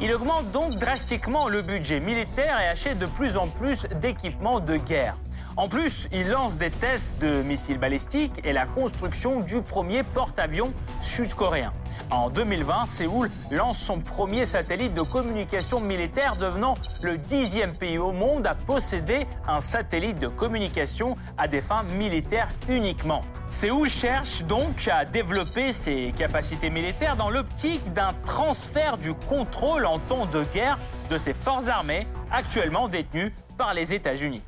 Il 0.00 0.14
augmente 0.14 0.52
donc 0.52 0.76
drastiquement 0.76 1.48
le 1.48 1.62
budget 1.62 1.98
militaire 1.98 2.60
et 2.60 2.68
achète 2.68 3.00
de 3.00 3.06
plus 3.06 3.36
en 3.36 3.48
plus 3.48 3.86
d'équipements 4.00 4.60
de 4.60 4.76
guerre. 4.76 5.16
En 5.58 5.68
plus, 5.68 6.08
il 6.12 6.28
lance 6.28 6.56
des 6.56 6.70
tests 6.70 7.20
de 7.20 7.42
missiles 7.42 7.78
balistiques 7.78 8.40
et 8.44 8.52
la 8.52 8.64
construction 8.64 9.40
du 9.40 9.60
premier 9.60 10.04
porte-avions 10.04 10.72
sud-coréen. 11.00 11.72
En 12.12 12.30
2020, 12.30 12.86
Séoul 12.86 13.28
lance 13.50 13.78
son 13.80 13.98
premier 13.98 14.46
satellite 14.46 14.94
de 14.94 15.02
communication 15.02 15.80
militaire, 15.80 16.36
devenant 16.36 16.74
le 17.02 17.18
dixième 17.18 17.74
pays 17.74 17.98
au 17.98 18.12
monde 18.12 18.46
à 18.46 18.54
posséder 18.54 19.26
un 19.48 19.58
satellite 19.58 20.20
de 20.20 20.28
communication 20.28 21.16
à 21.36 21.48
des 21.48 21.60
fins 21.60 21.82
militaires 21.82 22.50
uniquement. 22.68 23.24
Séoul 23.48 23.90
cherche 23.90 24.44
donc 24.44 24.86
à 24.86 25.04
développer 25.04 25.72
ses 25.72 26.14
capacités 26.16 26.70
militaires 26.70 27.16
dans 27.16 27.30
l'optique 27.30 27.92
d'un 27.94 28.14
transfert 28.24 28.96
du 28.96 29.12
contrôle 29.12 29.86
en 29.86 29.98
temps 29.98 30.26
de 30.26 30.44
guerre 30.54 30.78
de 31.10 31.18
ses 31.18 31.34
forces 31.34 31.66
armées 31.66 32.06
actuellement 32.30 32.86
détenues 32.86 33.34
par 33.56 33.74
les 33.74 33.92
États-Unis. 33.92 34.44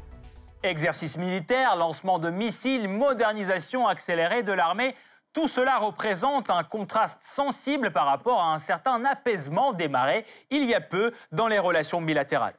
Exercices 0.62 1.16
militaires, 1.16 1.74
lancement 1.76 2.18
de 2.18 2.28
missiles, 2.28 2.86
modernisation 2.86 3.88
accélérée 3.88 4.42
de 4.42 4.52
l'armée, 4.52 4.94
tout 5.32 5.48
cela 5.48 5.78
représente 5.78 6.50
un 6.50 6.64
contraste 6.64 7.22
sensible 7.22 7.92
par 7.92 8.04
rapport 8.04 8.40
à 8.40 8.52
un 8.52 8.58
certain 8.58 9.02
apaisement 9.06 9.72
démarré 9.72 10.26
il 10.50 10.64
y 10.64 10.74
a 10.74 10.82
peu 10.82 11.12
dans 11.32 11.48
les 11.48 11.58
relations 11.58 12.02
bilatérales. 12.02 12.54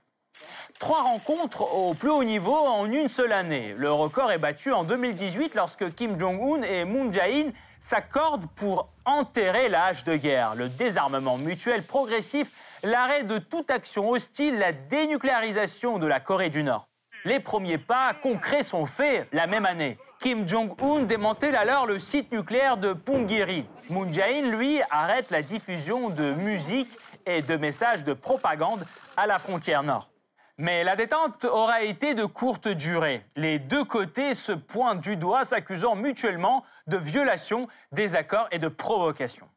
Trois 0.80 1.04
rencontres 1.04 1.62
au 1.76 1.94
plus 1.94 2.10
haut 2.10 2.24
niveau 2.24 2.56
en 2.56 2.86
une 2.86 3.08
seule 3.08 3.34
année. 3.34 3.76
Le 3.78 3.92
record 3.92 4.32
est 4.32 4.40
battu 4.40 4.72
en 4.72 4.84
2018 4.84 5.54
lorsque 5.54 5.94
Kim 5.94 6.20
Jong-un 6.20 6.64
et 6.64 6.86
Moon 6.86 7.12
Jae-in 7.12 7.52
s'accordent 7.80 8.48
pour 8.56 8.90
enterrer 9.06 9.70
l'âge 9.70 10.06
de 10.06 10.16
guerre, 10.16 10.56
le 10.56 10.70
désarmement 10.70 11.38
mutuel 11.38 11.84
progressif, 11.84 12.52
l'arrêt 12.82 13.24
de 13.24 13.38
toute 13.38 13.70
action 13.70 14.10
hostile, 14.10 14.58
la 14.58 14.72
dénucléarisation 14.72 16.00
de 16.00 16.08
la 16.08 16.20
Corée 16.20 16.50
du 16.50 16.64
Nord. 16.64 16.91
Les 17.24 17.40
premiers 17.40 17.78
pas 17.78 18.16
concrets 18.16 18.64
sont 18.64 18.88
faits 18.88 19.28
la 19.32 19.46
même 19.46 19.68
année. 19.68 20.00
Kim 20.20 20.48
Jong-un 20.48 21.04
démantèle 21.04 21.56
alors 21.56 21.86
le 21.86 22.00
site 22.00 22.32
nucléaire 22.32 22.78
de 22.78 22.94
Punggye-ri. 22.94 23.66
Moon 23.90 24.12
Jae-in, 24.12 24.50
lui, 24.50 24.82
arrête 24.90 25.30
la 25.30 25.44
diffusion 25.44 26.10
de 26.10 26.34
musique 26.34 26.90
et 27.28 27.44
de 27.44 27.58
messages 27.58 28.04
de 28.04 28.14
propagande 28.14 28.86
à 29.18 29.28
la 29.28 29.38
frontière 29.38 29.84
nord. 29.84 30.10
Mais 30.58 30.84
la 30.84 30.96
détente 30.96 31.46
aura 31.46 31.84
été 31.84 32.16
de 32.16 32.26
courte 32.26 32.68
durée. 32.68 33.24
Les 33.36 33.60
deux 33.60 33.86
côtés 33.86 34.34
se 34.34 34.52
pointent 34.52 35.02
du 35.02 35.16
doigt, 35.16 35.44
s'accusant 35.44 35.96
mutuellement 35.96 36.64
de 36.88 36.98
violation 36.98 37.68
des 37.92 38.16
accords 38.16 38.48
et 38.52 38.58
de 38.58 38.68
provocation. 38.68 39.48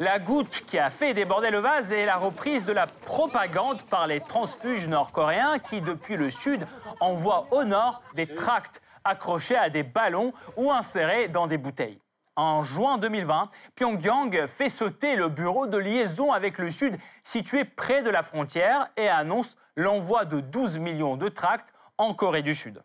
La 0.00 0.18
goutte 0.18 0.64
qui 0.66 0.78
a 0.78 0.88
fait 0.88 1.12
déborder 1.12 1.50
le 1.50 1.58
vase 1.58 1.92
est 1.92 2.06
la 2.06 2.16
reprise 2.16 2.64
de 2.64 2.72
la 2.72 2.86
propagande 2.86 3.82
par 3.82 4.06
les 4.06 4.20
transfuges 4.20 4.88
nord-coréens 4.88 5.58
qui, 5.58 5.82
depuis 5.82 6.16
le 6.16 6.30
sud, 6.30 6.66
envoient 7.00 7.48
au 7.50 7.64
nord 7.64 8.00
des 8.14 8.26
tracts 8.26 8.80
accrochés 9.04 9.58
à 9.58 9.68
des 9.68 9.82
ballons 9.82 10.32
ou 10.56 10.72
insérés 10.72 11.28
dans 11.28 11.46
des 11.46 11.58
bouteilles. 11.58 12.00
En 12.34 12.62
juin 12.62 12.96
2020, 12.96 13.50
Pyongyang 13.74 14.46
fait 14.46 14.70
sauter 14.70 15.16
le 15.16 15.28
bureau 15.28 15.66
de 15.66 15.76
liaison 15.76 16.32
avec 16.32 16.56
le 16.56 16.70
Sud 16.70 16.96
situé 17.22 17.66
près 17.66 18.02
de 18.02 18.08
la 18.08 18.22
frontière 18.22 18.88
et 18.96 19.10
annonce 19.10 19.58
l'envoi 19.76 20.24
de 20.24 20.40
12 20.40 20.78
millions 20.78 21.18
de 21.18 21.28
tracts 21.28 21.74
en 21.98 22.14
Corée 22.14 22.40
du 22.40 22.54
Sud. 22.54 22.82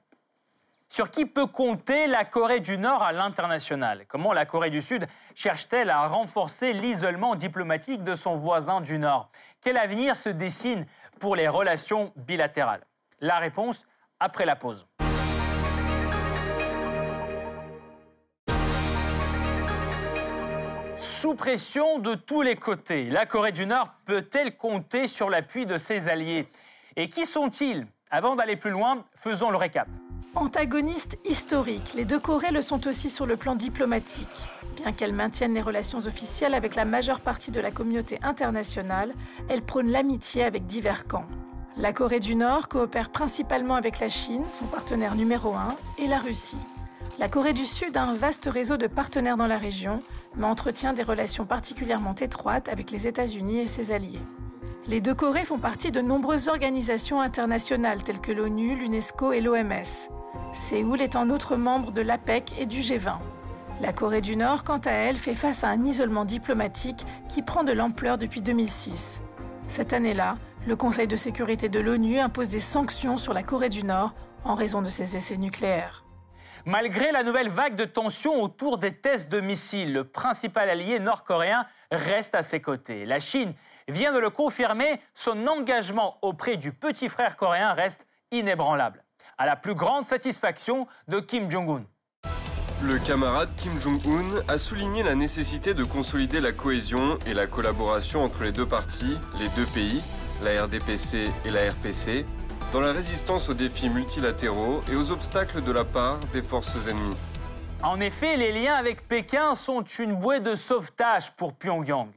Sur 0.87 1.09
qui 1.09 1.25
peut 1.25 1.47
compter 1.47 2.07
la 2.07 2.25
Corée 2.25 2.59
du 2.59 2.77
Nord 2.77 3.01
à 3.01 3.11
l'international? 3.11 4.05
Comment 4.07 4.33
la 4.33 4.45
Corée 4.45 4.69
du 4.69 4.81
Sud 4.81 5.07
cherche-t-elle 5.33 5.89
à 5.89 6.07
renforcer 6.07 6.73
l'isolement 6.73 7.35
diplomatique 7.35 8.03
de 8.03 8.13
son 8.13 8.35
voisin 8.35 8.81
du 8.81 8.99
Nord? 8.99 9.29
Quel 9.61 9.77
avenir 9.77 10.15
se 10.15 10.29
dessine 10.29 10.85
pour 11.19 11.35
les 11.35 11.47
relations 11.47 12.13
bilatérales? 12.15 12.85
La 13.19 13.39
réponse 13.39 13.85
après 14.19 14.45
la 14.45 14.55
pause. 14.55 14.85
Sous 20.97 21.35
pression 21.35 21.99
de 21.99 22.15
tous 22.15 22.41
les 22.41 22.55
côtés, 22.55 23.09
la 23.09 23.25
Corée 23.25 23.51
du 23.51 23.65
Nord 23.65 23.89
peut-elle 24.05 24.55
compter 24.55 25.07
sur 25.07 25.29
l'appui 25.29 25.65
de 25.65 25.77
ses 25.77 26.07
alliés? 26.09 26.47
Et 26.95 27.09
qui 27.09 27.25
sont-ils? 27.25 27.85
Avant 28.11 28.35
d'aller 28.35 28.55
plus 28.55 28.71
loin, 28.71 29.03
faisons 29.15 29.49
le 29.49 29.57
récap. 29.57 29.87
Antagonistes 30.35 31.17
historiques, 31.23 31.93
les 31.95 32.03
deux 32.03 32.19
Corées 32.19 32.51
le 32.51 32.61
sont 32.61 32.87
aussi 32.87 33.09
sur 33.09 33.25
le 33.25 33.37
plan 33.37 33.55
diplomatique. 33.55 34.27
Bien 34.75 34.91
qu'elles 34.91 35.13
maintiennent 35.13 35.53
les 35.53 35.61
relations 35.61 35.99
officielles 35.99 36.53
avec 36.53 36.75
la 36.75 36.83
majeure 36.83 37.21
partie 37.21 37.51
de 37.51 37.61
la 37.61 37.71
communauté 37.71 38.19
internationale, 38.21 39.13
elles 39.47 39.61
prônent 39.61 39.89
l'amitié 39.89 40.43
avec 40.43 40.65
divers 40.65 41.07
camps. 41.07 41.25
La 41.77 41.93
Corée 41.93 42.19
du 42.19 42.35
Nord 42.35 42.67
coopère 42.67 43.11
principalement 43.11 43.75
avec 43.75 44.01
la 44.01 44.09
Chine, 44.09 44.43
son 44.49 44.65
partenaire 44.65 45.15
numéro 45.15 45.53
un, 45.53 45.77
et 45.97 46.07
la 46.07 46.19
Russie. 46.19 46.59
La 47.17 47.29
Corée 47.29 47.53
du 47.53 47.63
Sud 47.63 47.95
a 47.95 48.03
un 48.03 48.13
vaste 48.13 48.49
réseau 48.51 48.75
de 48.75 48.87
partenaires 48.87 49.37
dans 49.37 49.47
la 49.47 49.57
région, 49.57 50.03
mais 50.35 50.47
entretient 50.47 50.91
des 50.91 51.03
relations 51.03 51.45
particulièrement 51.45 52.15
étroites 52.15 52.67
avec 52.67 52.91
les 52.91 53.07
États-Unis 53.07 53.59
et 53.59 53.67
ses 53.67 53.93
alliés. 53.93 54.19
Les 54.87 54.99
deux 54.99 55.15
Corées 55.15 55.45
font 55.45 55.59
partie 55.59 55.91
de 55.91 56.01
nombreuses 56.01 56.49
organisations 56.49 57.21
internationales 57.21 58.03
telles 58.03 58.19
que 58.19 58.33
l'ONU, 58.33 58.75
l'UNESCO 58.75 59.31
et 59.31 59.39
l'OMS. 59.39 60.14
Séoul 60.53 61.01
est 61.01 61.15
en 61.15 61.29
outre 61.29 61.55
membre 61.55 61.91
de 61.91 62.01
l'APEC 62.01 62.53
et 62.59 62.65
du 62.65 62.79
G20. 62.79 63.17
La 63.81 63.91
Corée 63.91 64.21
du 64.21 64.35
Nord, 64.35 64.63
quant 64.63 64.79
à 64.85 64.91
elle, 64.91 65.17
fait 65.17 65.35
face 65.35 65.63
à 65.63 65.67
un 65.67 65.83
isolement 65.85 66.25
diplomatique 66.25 67.05
qui 67.27 67.41
prend 67.41 67.63
de 67.63 67.73
l'ampleur 67.73 68.17
depuis 68.17 68.41
2006. 68.41 69.21
Cette 69.67 69.93
année-là, 69.93 70.37
le 70.65 70.75
Conseil 70.75 71.07
de 71.07 71.15
sécurité 71.15 71.69
de 71.69 71.79
l'ONU 71.79 72.19
impose 72.19 72.49
des 72.49 72.59
sanctions 72.59 73.17
sur 73.17 73.33
la 73.33 73.43
Corée 73.43 73.69
du 73.69 73.83
Nord 73.83 74.13
en 74.43 74.55
raison 74.55 74.81
de 74.81 74.89
ses 74.89 75.15
essais 75.15 75.37
nucléaires. 75.37 76.05
Malgré 76.65 77.11
la 77.11 77.21
nouvelle 77.21 77.49
vague 77.49 77.75
de 77.75 77.85
tensions 77.85 78.41
autour 78.41 78.79
des 78.79 78.95
tests 78.95 79.31
de 79.31 79.39
missiles, 79.39 79.93
le 79.93 80.03
principal 80.03 80.67
allié 80.67 80.97
nord-coréen 80.97 81.67
reste 81.91 82.33
à 82.33 82.41
ses 82.41 82.59
côtés. 82.59 83.05
La 83.05 83.19
Chine 83.19 83.53
vient 83.87 84.11
de 84.11 84.17
le 84.17 84.31
confirmer, 84.31 84.99
son 85.13 85.45
engagement 85.45 86.17
auprès 86.23 86.57
du 86.57 86.71
petit 86.71 87.07
frère 87.07 87.35
coréen 87.35 87.73
reste 87.73 88.07
inébranlable, 88.31 89.04
à 89.37 89.45
la 89.45 89.55
plus 89.55 89.75
grande 89.75 90.05
satisfaction 90.05 90.87
de 91.07 91.19
Kim 91.19 91.51
Jong-un. 91.51 91.83
Le 92.83 92.99
camarade 92.99 93.49
Kim 93.57 93.79
Jong-un 93.79 94.43
a 94.47 94.57
souligné 94.57 95.03
la 95.03 95.15
nécessité 95.15 95.73
de 95.73 95.83
consolider 95.83 96.39
la 96.39 96.51
cohésion 96.51 97.17
et 97.25 97.33
la 97.33 97.47
collaboration 97.47 98.23
entre 98.23 98.43
les 98.43 98.51
deux 98.51 98.65
parties, 98.65 99.17
les 99.39 99.47
deux 99.49 99.65
pays, 99.73 100.01
la 100.43 100.63
RDPC 100.63 101.31
et 101.45 101.51
la 101.51 101.69
RPC, 101.71 102.25
dans 102.71 102.81
la 102.81 102.91
résistance 102.91 103.49
aux 103.49 103.53
défis 103.53 103.89
multilatéraux 103.89 104.81
et 104.91 104.95
aux 104.95 105.11
obstacles 105.11 105.61
de 105.61 105.71
la 105.71 105.85
part 105.85 106.19
des 106.33 106.41
forces 106.41 106.87
ennemies. 106.87 107.15
En 107.81 107.99
effet, 107.99 108.37
les 108.37 108.51
liens 108.51 108.75
avec 108.75 109.07
Pékin 109.07 109.53
sont 109.53 109.83
une 109.83 110.15
bouée 110.15 110.39
de 110.39 110.55
sauvetage 110.55 111.31
pour 111.31 111.53
Pyongyang. 111.53 112.09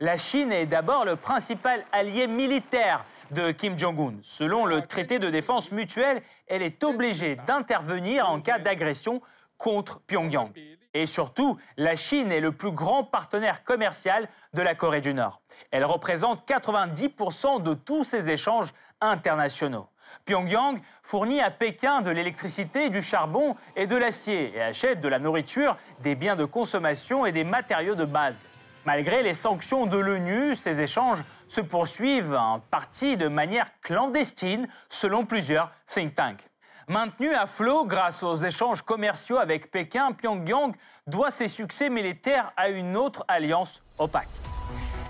La 0.00 0.16
Chine 0.16 0.52
est 0.52 0.66
d'abord 0.66 1.04
le 1.04 1.16
principal 1.16 1.84
allié 1.92 2.26
militaire 2.26 3.04
de 3.34 3.50
Kim 3.50 3.78
Jong-un. 3.78 4.14
Selon 4.22 4.64
le 4.64 4.86
traité 4.86 5.18
de 5.18 5.28
défense 5.28 5.72
mutuelle, 5.72 6.22
elle 6.46 6.62
est 6.62 6.82
obligée 6.84 7.36
d'intervenir 7.46 8.30
en 8.30 8.40
cas 8.40 8.58
d'agression 8.58 9.20
contre 9.58 10.00
Pyongyang. 10.06 10.50
Et 10.94 11.06
surtout, 11.06 11.58
la 11.76 11.96
Chine 11.96 12.30
est 12.30 12.40
le 12.40 12.52
plus 12.52 12.70
grand 12.70 13.02
partenaire 13.02 13.64
commercial 13.64 14.28
de 14.54 14.62
la 14.62 14.76
Corée 14.76 15.00
du 15.00 15.12
Nord. 15.12 15.42
Elle 15.72 15.84
représente 15.84 16.48
90% 16.48 17.62
de 17.62 17.74
tous 17.74 18.04
ces 18.04 18.30
échanges 18.30 18.72
internationaux. 19.00 19.88
Pyongyang 20.24 20.78
fournit 21.02 21.40
à 21.40 21.50
Pékin 21.50 22.00
de 22.02 22.10
l'électricité, 22.10 22.88
du 22.88 23.02
charbon 23.02 23.56
et 23.74 23.88
de 23.88 23.96
l'acier 23.96 24.56
et 24.56 24.62
achète 24.62 25.00
de 25.00 25.08
la 25.08 25.18
nourriture, 25.18 25.76
des 26.02 26.14
biens 26.14 26.36
de 26.36 26.44
consommation 26.44 27.26
et 27.26 27.32
des 27.32 27.44
matériaux 27.44 27.96
de 27.96 28.04
base. 28.04 28.40
Malgré 28.86 29.22
les 29.22 29.34
sanctions 29.34 29.86
de 29.86 29.96
l'ONU, 29.96 30.54
ces 30.54 30.80
échanges 30.80 31.24
se 31.46 31.62
poursuivent 31.62 32.34
en 32.34 32.60
partie 32.60 33.16
de 33.16 33.28
manière 33.28 33.68
clandestine, 33.80 34.68
selon 34.88 35.24
plusieurs 35.24 35.70
think 35.86 36.14
tanks. 36.14 36.46
Maintenu 36.86 37.34
à 37.34 37.46
flot 37.46 37.86
grâce 37.86 38.22
aux 38.22 38.36
échanges 38.36 38.82
commerciaux 38.82 39.38
avec 39.38 39.70
Pékin, 39.70 40.12
Pyongyang 40.12 40.74
doit 41.06 41.30
ses 41.30 41.48
succès 41.48 41.88
militaires 41.88 42.52
à 42.58 42.68
une 42.68 42.94
autre 42.94 43.24
alliance 43.26 43.82
opaque. 43.98 44.28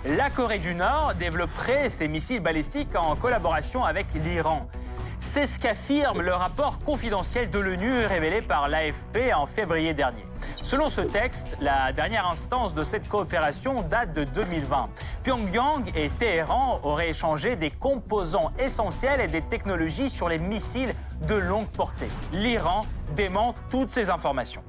La 0.05 0.29
Corée 0.29 0.59
du 0.59 0.73
Nord 0.73 1.15
développerait 1.15 1.89
ses 1.89 2.07
missiles 2.07 2.39
balistiques 2.39 2.95
en 2.95 3.15
collaboration 3.17 3.83
avec 3.83 4.05
l'Iran. 4.13 4.67
C'est 5.27 5.47
ce 5.47 5.59
qu'affirme 5.59 6.21
le 6.21 6.31
rapport 6.31 6.79
confidentiel 6.79 7.49
de 7.49 7.59
l'ONU 7.59 8.05
révélé 8.05 8.41
par 8.41 8.69
l'AFP 8.69 9.33
en 9.35 9.45
février 9.45 9.93
dernier. 9.93 10.25
Selon 10.63 10.87
ce 10.87 11.01
texte, 11.01 11.57
la 11.59 11.91
dernière 11.91 12.29
instance 12.29 12.73
de 12.73 12.85
cette 12.85 13.09
coopération 13.09 13.81
date 13.81 14.13
de 14.13 14.23
2020. 14.23 14.87
Pyongyang 15.23 15.91
et 15.93 16.09
Téhéran 16.11 16.79
auraient 16.83 17.09
échangé 17.09 17.57
des 17.57 17.69
composants 17.69 18.53
essentiels 18.57 19.19
et 19.19 19.27
des 19.27 19.41
technologies 19.41 20.09
sur 20.09 20.29
les 20.29 20.37
missiles 20.37 20.93
de 21.27 21.35
longue 21.35 21.67
portée. 21.67 22.09
L'Iran 22.31 22.83
dément 23.15 23.55
toutes 23.69 23.89
ces 23.89 24.09
informations. 24.09 24.63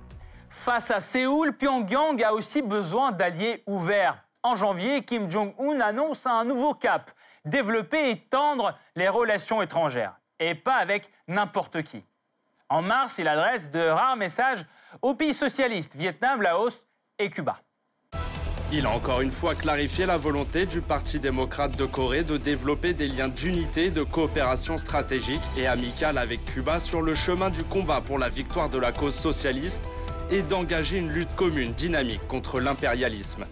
Face 0.49 0.91
à 0.91 0.99
Séoul, 0.99 1.53
Pyongyang 1.53 2.21
a 2.25 2.33
aussi 2.33 2.61
besoin 2.61 3.13
d'alliés 3.13 3.63
ouverts. 3.67 4.25
En 4.43 4.57
janvier, 4.57 5.05
Kim 5.05 5.31
Jong-un 5.31 5.81
annonce 5.81 6.27
un 6.27 6.45
nouveau 6.45 6.75
cap, 6.75 7.13
développer 7.45 8.11
et 8.11 8.19
tendre 8.29 8.75
les 8.97 9.09
relations 9.09 9.63
étrangères 9.63 10.17
et 10.41 10.55
pas 10.55 10.77
avec 10.77 11.11
n'importe 11.29 11.83
qui. 11.83 12.05
En 12.69 12.83
mars, 12.83 13.19
il 13.19 13.29
adresse 13.29 13.71
de 13.71 13.81
rares 13.81 14.17
messages 14.17 14.65
aux 15.03 15.15
pays 15.15 15.35
socialistes, 15.35 15.95
Vietnam, 15.95 16.43
Laos 16.43 16.87
et 17.19 17.31
Cuba. 17.31 17.61
Il 18.73 18.85
a 18.85 18.91
encore 18.91 19.21
une 19.21 19.31
fois 19.31 19.55
clarifié 19.55 20.07
la 20.07 20.17
volonté 20.17 20.67
du 20.67 20.81
Parti 20.81 21.21
démocrate 21.21 21.77
de 21.77 21.85
Corée 21.85 22.25
de 22.25 22.37
développer 22.37 22.95
des 22.95 23.07
liens 23.07 23.29
d'unité, 23.29 23.93
de 23.93 24.03
coopération 24.03 24.77
stratégique 24.77 25.43
et 25.57 25.69
amicale 25.69 26.19
avec 26.19 26.45
Cuba 26.47 26.81
sur 26.81 27.01
le 27.01 27.15
chemin 27.15 27.51
du 27.51 27.63
combat 27.63 28.01
pour 28.01 28.19
la 28.19 28.29
victoire 28.29 28.69
de 28.69 28.79
la 28.79 28.91
cause 28.91 29.15
socialiste 29.15 29.85
et 30.33 30.43
d'engager 30.43 30.99
une 30.99 31.13
lutte 31.13 31.33
commune 31.37 31.75
dynamique 31.75 32.27
contre 32.27 32.59
l'impérialisme. 32.59 33.45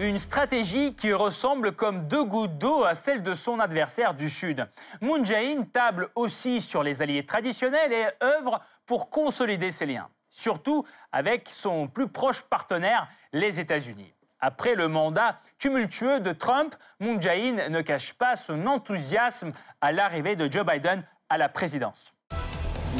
Une 0.00 0.18
stratégie 0.18 0.92
qui 0.92 1.12
ressemble 1.12 1.70
comme 1.70 2.08
deux 2.08 2.24
gouttes 2.24 2.58
d'eau 2.58 2.82
à 2.82 2.96
celle 2.96 3.22
de 3.22 3.32
son 3.32 3.60
adversaire 3.60 4.12
du 4.12 4.28
Sud. 4.28 4.66
Moon 5.00 5.24
Jae-in 5.24 5.62
table 5.62 6.08
aussi 6.16 6.60
sur 6.60 6.82
les 6.82 7.00
alliés 7.00 7.24
traditionnels 7.24 7.92
et 7.92 8.08
œuvre 8.20 8.60
pour 8.86 9.08
consolider 9.08 9.70
ses 9.70 9.86
liens, 9.86 10.08
surtout 10.30 10.84
avec 11.12 11.48
son 11.48 11.86
plus 11.86 12.08
proche 12.08 12.42
partenaire, 12.42 13.06
les 13.32 13.60
États-Unis. 13.60 14.12
Après 14.40 14.74
le 14.74 14.88
mandat 14.88 15.36
tumultueux 15.58 16.18
de 16.18 16.32
Trump, 16.32 16.74
Moon 16.98 17.20
Jae-in 17.20 17.68
ne 17.68 17.80
cache 17.80 18.14
pas 18.14 18.34
son 18.34 18.66
enthousiasme 18.66 19.52
à 19.80 19.92
l'arrivée 19.92 20.34
de 20.34 20.50
Joe 20.50 20.66
Biden 20.66 21.04
à 21.28 21.38
la 21.38 21.48
présidence. 21.48 22.13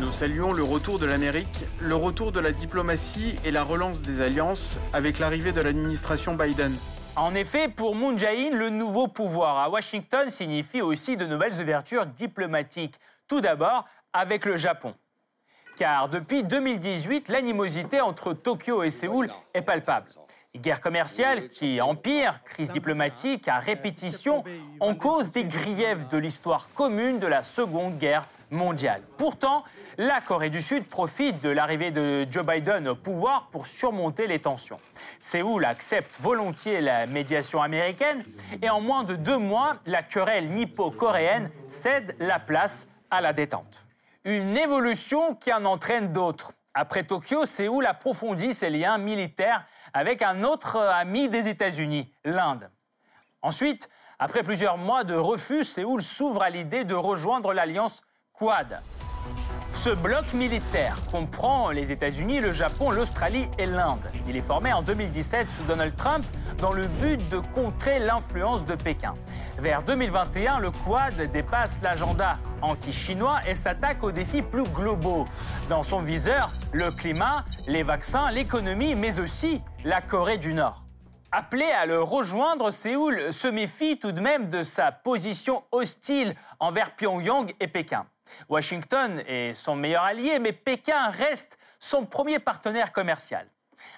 Nous 0.00 0.10
saluons 0.10 0.52
le 0.52 0.64
retour 0.64 0.98
de 0.98 1.06
l'Amérique, 1.06 1.64
le 1.80 1.94
retour 1.94 2.32
de 2.32 2.40
la 2.40 2.50
diplomatie 2.50 3.36
et 3.44 3.52
la 3.52 3.62
relance 3.62 4.02
des 4.02 4.22
alliances 4.22 4.78
avec 4.92 5.20
l'arrivée 5.20 5.52
de 5.52 5.60
l'administration 5.60 6.34
Biden. 6.34 6.74
En 7.14 7.34
effet, 7.34 7.68
pour 7.68 7.94
Moon 7.94 8.18
Jae-in, 8.18 8.50
le 8.50 8.70
nouveau 8.70 9.06
pouvoir 9.06 9.58
à 9.58 9.70
Washington 9.70 10.30
signifie 10.30 10.82
aussi 10.82 11.16
de 11.16 11.26
nouvelles 11.26 11.60
ouvertures 11.60 12.06
diplomatiques. 12.06 12.96
Tout 13.28 13.40
d'abord 13.40 13.84
avec 14.12 14.46
le 14.46 14.56
Japon. 14.56 14.94
Car 15.76 16.08
depuis 16.08 16.42
2018, 16.42 17.28
l'animosité 17.28 18.00
entre 18.00 18.32
Tokyo 18.32 18.82
et 18.82 18.90
Séoul 18.90 19.30
est 19.54 19.62
palpable. 19.62 20.08
Guerre 20.56 20.80
commerciale 20.80 21.48
qui 21.48 21.80
empire, 21.80 22.40
crise 22.44 22.70
diplomatique 22.70 23.48
à 23.48 23.58
répétition, 23.58 24.44
en 24.80 24.94
cause 24.94 25.32
des 25.32 25.44
griefs 25.44 26.08
de 26.08 26.18
l'histoire 26.18 26.68
commune 26.74 27.18
de 27.18 27.26
la 27.26 27.42
Seconde 27.42 27.98
Guerre 27.98 28.24
Pourtant, 29.16 29.64
la 29.98 30.20
Corée 30.20 30.50
du 30.50 30.60
Sud 30.60 30.84
profite 30.86 31.42
de 31.42 31.48
l'arrivée 31.48 31.90
de 31.90 32.26
Joe 32.30 32.44
Biden 32.44 32.88
au 32.88 32.94
pouvoir 32.94 33.48
pour 33.50 33.66
surmonter 33.66 34.26
les 34.26 34.38
tensions. 34.38 34.78
Séoul 35.18 35.64
accepte 35.64 36.20
volontiers 36.20 36.80
la 36.80 37.06
médiation 37.06 37.62
américaine 37.62 38.24
et 38.62 38.70
en 38.70 38.80
moins 38.80 39.02
de 39.02 39.16
deux 39.16 39.38
mois, 39.38 39.76
la 39.86 40.02
querelle 40.02 40.50
nippo-coréenne 40.50 41.50
cède 41.66 42.14
la 42.20 42.38
place 42.38 42.88
à 43.10 43.20
la 43.20 43.32
détente. 43.32 43.86
Une 44.24 44.56
évolution 44.56 45.34
qui 45.34 45.52
en 45.52 45.64
entraîne 45.64 46.12
d'autres. 46.12 46.52
Après 46.74 47.04
Tokyo, 47.04 47.44
Séoul 47.44 47.86
approfondit 47.86 48.54
ses 48.54 48.70
liens 48.70 48.98
militaires 48.98 49.64
avec 49.92 50.22
un 50.22 50.42
autre 50.44 50.76
ami 50.76 51.28
des 51.28 51.48
États-Unis, 51.48 52.12
l'Inde. 52.24 52.70
Ensuite, 53.42 53.88
après 54.18 54.42
plusieurs 54.42 54.78
mois 54.78 55.04
de 55.04 55.14
refus, 55.14 55.64
Séoul 55.64 56.02
s'ouvre 56.02 56.42
à 56.42 56.50
l'idée 56.50 56.84
de 56.84 56.94
rejoindre 56.94 57.52
l'alliance 57.52 58.02
Quad. 58.36 58.80
Ce 59.72 59.90
bloc 59.90 60.32
militaire 60.32 60.96
comprend 61.08 61.70
les 61.70 61.92
États-Unis, 61.92 62.40
le 62.40 62.50
Japon, 62.50 62.90
l'Australie 62.90 63.48
et 63.58 63.66
l'Inde. 63.66 64.10
Il 64.26 64.36
est 64.36 64.40
formé 64.40 64.72
en 64.72 64.82
2017 64.82 65.48
sous 65.48 65.62
Donald 65.64 65.94
Trump 65.94 66.24
dans 66.58 66.72
le 66.72 66.88
but 66.88 67.28
de 67.28 67.38
contrer 67.38 68.00
l'influence 68.00 68.64
de 68.64 68.74
Pékin. 68.74 69.14
Vers 69.58 69.84
2021, 69.84 70.58
le 70.58 70.72
Quad 70.72 71.14
dépasse 71.30 71.80
l'agenda 71.82 72.38
anti-chinois 72.60 73.38
et 73.46 73.54
s'attaque 73.54 74.02
aux 74.02 74.10
défis 74.10 74.42
plus 74.42 74.64
globaux. 74.64 75.28
Dans 75.68 75.84
son 75.84 76.00
viseur, 76.02 76.52
le 76.72 76.90
climat, 76.90 77.44
les 77.68 77.84
vaccins, 77.84 78.32
l'économie, 78.32 78.96
mais 78.96 79.20
aussi 79.20 79.62
la 79.84 80.00
Corée 80.00 80.38
du 80.38 80.54
Nord. 80.54 80.82
Appelé 81.30 81.66
à 81.66 81.86
le 81.86 82.02
rejoindre, 82.02 82.72
Séoul 82.72 83.32
se 83.32 83.46
méfie 83.46 83.96
tout 83.96 84.12
de 84.12 84.20
même 84.20 84.48
de 84.48 84.64
sa 84.64 84.90
position 84.90 85.62
hostile 85.70 86.34
envers 86.58 86.96
Pyongyang 86.96 87.52
et 87.60 87.68
Pékin. 87.68 88.06
Washington 88.48 89.22
est 89.26 89.54
son 89.54 89.76
meilleur 89.76 90.02
allié, 90.02 90.38
mais 90.38 90.52
Pékin 90.52 91.08
reste 91.08 91.58
son 91.78 92.06
premier 92.06 92.38
partenaire 92.38 92.92
commercial. 92.92 93.46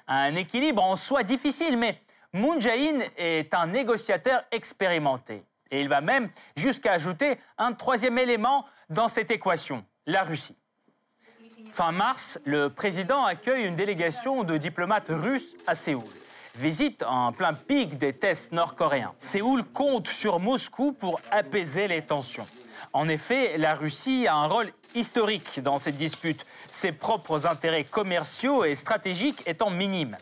Un 0.08 0.34
équilibre 0.34 0.82
en 0.82 0.96
soi 0.96 1.22
difficile, 1.22 1.76
mais 1.76 2.00
Moon 2.32 2.58
Jae-in 2.58 2.98
est 3.16 3.54
un 3.54 3.66
négociateur 3.66 4.44
expérimenté. 4.50 5.42
Et 5.70 5.80
il 5.80 5.88
va 5.88 6.00
même 6.00 6.30
jusqu'à 6.56 6.92
ajouter 6.92 7.38
un 7.58 7.72
troisième 7.72 8.18
élément 8.18 8.66
dans 8.88 9.08
cette 9.08 9.30
équation, 9.30 9.84
la 10.06 10.22
Russie. 10.22 10.56
Fin 11.72 11.92
mars, 11.92 12.38
le 12.44 12.68
président 12.68 13.24
accueille 13.24 13.64
une 13.64 13.74
délégation 13.74 14.44
de 14.44 14.56
diplomates 14.56 15.10
russes 15.10 15.56
à 15.66 15.74
Séoul. 15.74 16.04
Visite 16.54 17.02
en 17.02 17.32
plein 17.32 17.52
pic 17.52 17.98
des 17.98 18.14
tests 18.14 18.52
nord-coréens. 18.52 19.14
Séoul 19.18 19.64
compte 19.64 20.08
sur 20.08 20.40
Moscou 20.40 20.92
pour 20.92 21.20
apaiser 21.30 21.88
les 21.88 22.02
tensions. 22.02 22.46
En 22.92 23.08
effet, 23.08 23.58
la 23.58 23.74
Russie 23.74 24.26
a 24.26 24.34
un 24.34 24.46
rôle 24.46 24.72
historique 24.94 25.60
dans 25.60 25.78
cette 25.78 25.96
dispute, 25.96 26.46
ses 26.68 26.92
propres 26.92 27.46
intérêts 27.46 27.84
commerciaux 27.84 28.64
et 28.64 28.74
stratégiques 28.74 29.42
étant 29.46 29.70
minimes. 29.70 30.16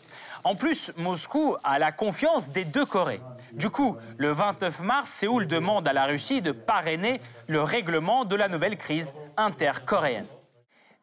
En 0.44 0.54
plus, 0.54 0.92
Moscou 0.96 1.56
a 1.64 1.78
la 1.78 1.92
confiance 1.92 2.50
des 2.50 2.64
deux 2.64 2.84
Corées. 2.84 3.20
Du 3.52 3.70
coup, 3.70 3.96
le 4.18 4.32
29 4.32 4.80
mars, 4.80 5.10
Séoul 5.10 5.46
demande 5.46 5.88
à 5.88 5.92
la 5.92 6.04
Russie 6.06 6.42
de 6.42 6.52
parrainer 6.52 7.20
le 7.46 7.62
règlement 7.62 8.24
de 8.24 8.36
la 8.36 8.48
nouvelle 8.48 8.76
crise 8.76 9.14
intercoréenne. 9.36 10.26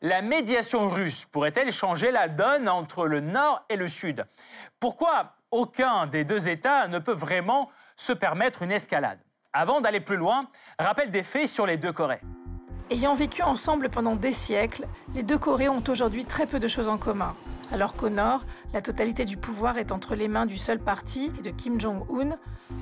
La 0.01 0.21
médiation 0.21 0.89
russe 0.89 1.25
pourrait-elle 1.25 1.71
changer 1.71 2.11
la 2.11 2.27
donne 2.27 2.67
entre 2.67 3.07
le 3.07 3.19
Nord 3.19 3.63
et 3.69 3.75
le 3.75 3.87
Sud? 3.87 4.25
Pourquoi 4.79 5.33
aucun 5.51 6.07
des 6.07 6.23
deux 6.23 6.49
États 6.49 6.87
ne 6.87 6.99
peut 6.99 7.13
vraiment 7.13 7.69
se 7.95 8.11
permettre 8.11 8.63
une 8.63 8.71
escalade? 8.71 9.19
Avant 9.53 9.81
d'aller 9.81 9.99
plus 9.99 10.15
loin, 10.15 10.47
rappel 10.79 11.11
des 11.11 11.23
faits 11.23 11.49
sur 11.49 11.65
les 11.65 11.75
deux 11.75 11.91
Corées. 11.91 12.21
Ayant 12.89 13.13
vécu 13.13 13.41
ensemble 13.41 13.89
pendant 13.89 14.15
des 14.15 14.31
siècles, 14.31 14.87
les 15.13 15.23
deux 15.23 15.37
Corées 15.37 15.67
ont 15.67 15.83
aujourd'hui 15.89 16.23
très 16.23 16.45
peu 16.45 16.57
de 16.57 16.69
choses 16.69 16.87
en 16.87 16.97
commun. 16.97 17.35
Alors 17.73 17.97
qu'au 17.97 18.07
nord, 18.07 18.45
la 18.73 18.81
totalité 18.81 19.25
du 19.25 19.35
pouvoir 19.35 19.77
est 19.77 19.91
entre 19.91 20.15
les 20.15 20.29
mains 20.29 20.45
du 20.45 20.57
seul 20.57 20.79
parti 20.79 21.33
et 21.37 21.41
de 21.41 21.49
Kim 21.49 21.81
Jong-un, 21.81 22.37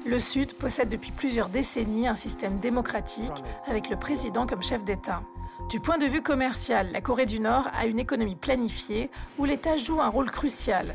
le 0.06 0.20
Sud 0.20 0.54
possède 0.54 0.90
depuis 0.90 1.12
plusieurs 1.12 1.50
décennies 1.50 2.08
un 2.08 2.16
système 2.16 2.60
démocratique 2.60 3.44
avec 3.68 3.90
le 3.90 3.96
président 3.96 4.46
comme 4.46 4.62
chef 4.62 4.84
d'État. 4.84 5.24
Du 5.72 5.80
point 5.80 5.98
de 5.98 6.06
vue 6.06 6.22
commercial, 6.22 6.92
la 6.92 7.02
Corée 7.02 7.26
du 7.26 7.40
Nord 7.40 7.68
a 7.74 7.88
une 7.88 8.00
économie 8.00 8.36
planifiée 8.36 9.10
où 9.40 9.46
l'État 9.46 9.76
joue 9.76 10.02
un 10.02 10.10
rôle 10.10 10.30
crucial. 10.30 10.94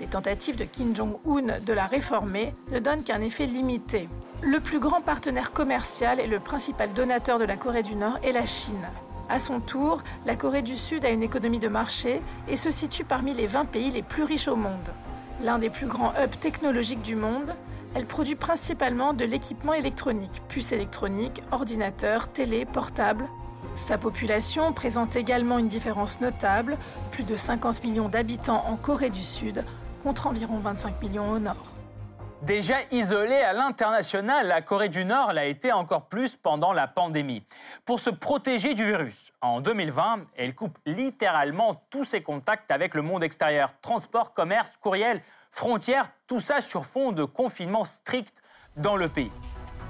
Les 0.00 0.06
tentatives 0.06 0.56
de 0.56 0.64
Kim 0.64 0.96
Jong-un 0.96 1.60
de 1.60 1.72
la 1.74 1.86
réformer 1.86 2.54
ne 2.70 2.78
donnent 2.78 3.04
qu'un 3.04 3.20
effet 3.20 3.44
limité. 3.44 4.08
Le 4.42 4.58
plus 4.58 4.80
grand 4.80 5.02
partenaire 5.02 5.52
commercial 5.52 6.18
et 6.18 6.26
le 6.26 6.40
principal 6.40 6.94
donateur 6.94 7.38
de 7.38 7.44
la 7.44 7.58
Corée 7.58 7.82
du 7.82 7.94
Nord 7.94 8.18
est 8.22 8.32
la 8.32 8.46
Chine. 8.46 8.88
À 9.28 9.38
son 9.38 9.60
tour, 9.60 10.02
la 10.24 10.34
Corée 10.34 10.62
du 10.62 10.76
Sud 10.76 11.04
a 11.04 11.10
une 11.10 11.22
économie 11.22 11.58
de 11.58 11.68
marché 11.68 12.22
et 12.48 12.56
se 12.56 12.70
situe 12.70 13.04
parmi 13.04 13.34
les 13.34 13.46
20 13.46 13.66
pays 13.66 13.90
les 13.90 14.02
plus 14.02 14.22
riches 14.22 14.48
au 14.48 14.56
monde. 14.56 14.94
L'un 15.42 15.58
des 15.58 15.68
plus 15.68 15.86
grands 15.86 16.14
hubs 16.14 16.40
technologiques 16.40 17.02
du 17.02 17.16
monde, 17.16 17.54
elle 17.94 18.06
produit 18.06 18.34
principalement 18.34 19.12
de 19.12 19.26
l'équipement 19.26 19.74
électronique, 19.74 20.42
puces 20.48 20.72
électroniques, 20.72 21.42
ordinateurs, 21.50 22.32
télé, 22.32 22.64
portables. 22.64 23.28
Sa 23.74 23.98
population 23.98 24.72
présente 24.72 25.16
également 25.16 25.58
une 25.58 25.68
différence 25.68 26.18
notable, 26.22 26.78
plus 27.10 27.24
de 27.24 27.36
50 27.36 27.84
millions 27.84 28.08
d'habitants 28.08 28.64
en 28.66 28.76
Corée 28.76 29.10
du 29.10 29.22
Sud 29.22 29.66
contre 30.02 30.28
environ 30.28 30.60
25 30.60 31.02
millions 31.02 31.30
au 31.30 31.38
nord. 31.38 31.74
Déjà 32.42 32.76
isolée 32.90 33.36
à 33.36 33.52
l'international, 33.52 34.46
la 34.46 34.62
Corée 34.62 34.88
du 34.88 35.04
Nord 35.04 35.34
l'a 35.34 35.44
été 35.44 35.72
encore 35.72 36.08
plus 36.08 36.36
pendant 36.36 36.72
la 36.72 36.88
pandémie. 36.88 37.44
Pour 37.84 38.00
se 38.00 38.08
protéger 38.08 38.72
du 38.72 38.86
virus, 38.86 39.30
en 39.42 39.60
2020, 39.60 40.20
elle 40.38 40.54
coupe 40.54 40.78
littéralement 40.86 41.84
tous 41.90 42.04
ses 42.04 42.22
contacts 42.22 42.70
avec 42.70 42.94
le 42.94 43.02
monde 43.02 43.22
extérieur. 43.22 43.74
Transport, 43.82 44.32
commerce, 44.32 44.72
courriel, 44.80 45.20
frontières, 45.50 46.08
tout 46.26 46.40
ça 46.40 46.62
sur 46.62 46.86
fond 46.86 47.12
de 47.12 47.24
confinement 47.24 47.84
strict 47.84 48.42
dans 48.78 48.96
le 48.96 49.08
pays. 49.10 49.32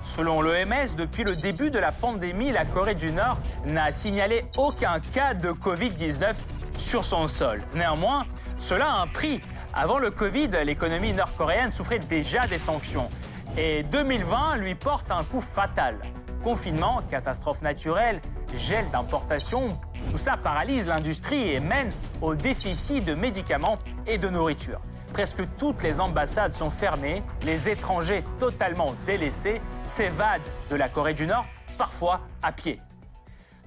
Selon 0.02 0.42
l'OMS, 0.42 0.96
depuis 0.96 1.22
le 1.22 1.36
début 1.36 1.70
de 1.70 1.78
la 1.78 1.92
pandémie, 1.92 2.50
la 2.50 2.64
Corée 2.64 2.96
du 2.96 3.12
Nord 3.12 3.38
n'a 3.64 3.92
signalé 3.92 4.44
aucun 4.56 4.98
cas 4.98 5.34
de 5.34 5.52
Covid-19 5.52 6.34
sur 6.78 7.04
son 7.04 7.28
sol. 7.28 7.62
Néanmoins, 7.74 8.24
cela 8.56 8.92
a 8.92 9.00
un 9.02 9.06
prix 9.06 9.40
avant 9.72 9.98
le 9.98 10.10
Covid, 10.10 10.50
l'économie 10.64 11.12
nord-coréenne 11.12 11.70
souffrait 11.70 12.00
déjà 12.00 12.46
des 12.46 12.58
sanctions. 12.58 13.08
Et 13.56 13.82
2020 13.84 14.56
lui 14.56 14.74
porte 14.74 15.10
un 15.10 15.22
coup 15.22 15.40
fatal. 15.40 15.96
Confinement, 16.42 17.02
catastrophe 17.10 17.62
naturelle, 17.62 18.20
gel 18.56 18.88
d'importation, 18.90 19.78
tout 20.10 20.18
ça 20.18 20.36
paralyse 20.36 20.88
l'industrie 20.88 21.50
et 21.50 21.60
mène 21.60 21.92
au 22.20 22.34
déficit 22.34 23.04
de 23.04 23.14
médicaments 23.14 23.78
et 24.06 24.18
de 24.18 24.28
nourriture. 24.28 24.80
Presque 25.12 25.42
toutes 25.58 25.82
les 25.82 26.00
ambassades 26.00 26.52
sont 26.52 26.70
fermées, 26.70 27.22
les 27.42 27.68
étrangers 27.68 28.24
totalement 28.38 28.94
délaissés 29.06 29.60
s'évadent 29.84 30.40
de 30.70 30.76
la 30.76 30.88
Corée 30.88 31.14
du 31.14 31.26
Nord, 31.26 31.44
parfois 31.78 32.20
à 32.42 32.52
pied. 32.52 32.80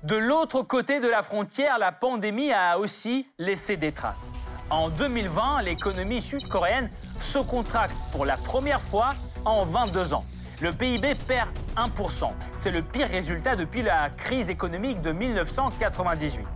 De 0.03 0.17
l'autre 0.17 0.63
côté 0.63 0.99
de 0.99 1.07
la 1.07 1.23
frontière, 1.23 1.77
la 1.79 1.93
pandémie 1.93 2.51
a 2.51 2.77
aussi 2.77 3.29
laissé 3.37 3.77
des 3.77 3.93
traces. 3.93 4.25
En 4.69 4.89
2020, 4.89 5.61
l'économie 5.61 6.21
sud-coréenne 6.21 6.89
se 7.19 7.39
contracte 7.39 7.95
pour 8.11 8.25
la 8.25 8.37
première 8.37 8.81
fois 8.81 9.13
en 9.45 9.65
22 9.65 10.13
ans. 10.13 10.23
Le 10.61 10.71
PIB 10.71 11.15
perd 11.15 11.49
1%. 11.75 12.29
C'est 12.57 12.71
le 12.71 12.81
pire 12.81 13.09
résultat 13.09 13.55
depuis 13.55 13.81
la 13.81 14.09
crise 14.09 14.49
économique 14.49 15.01
de 15.01 15.11
1998. 15.11 16.47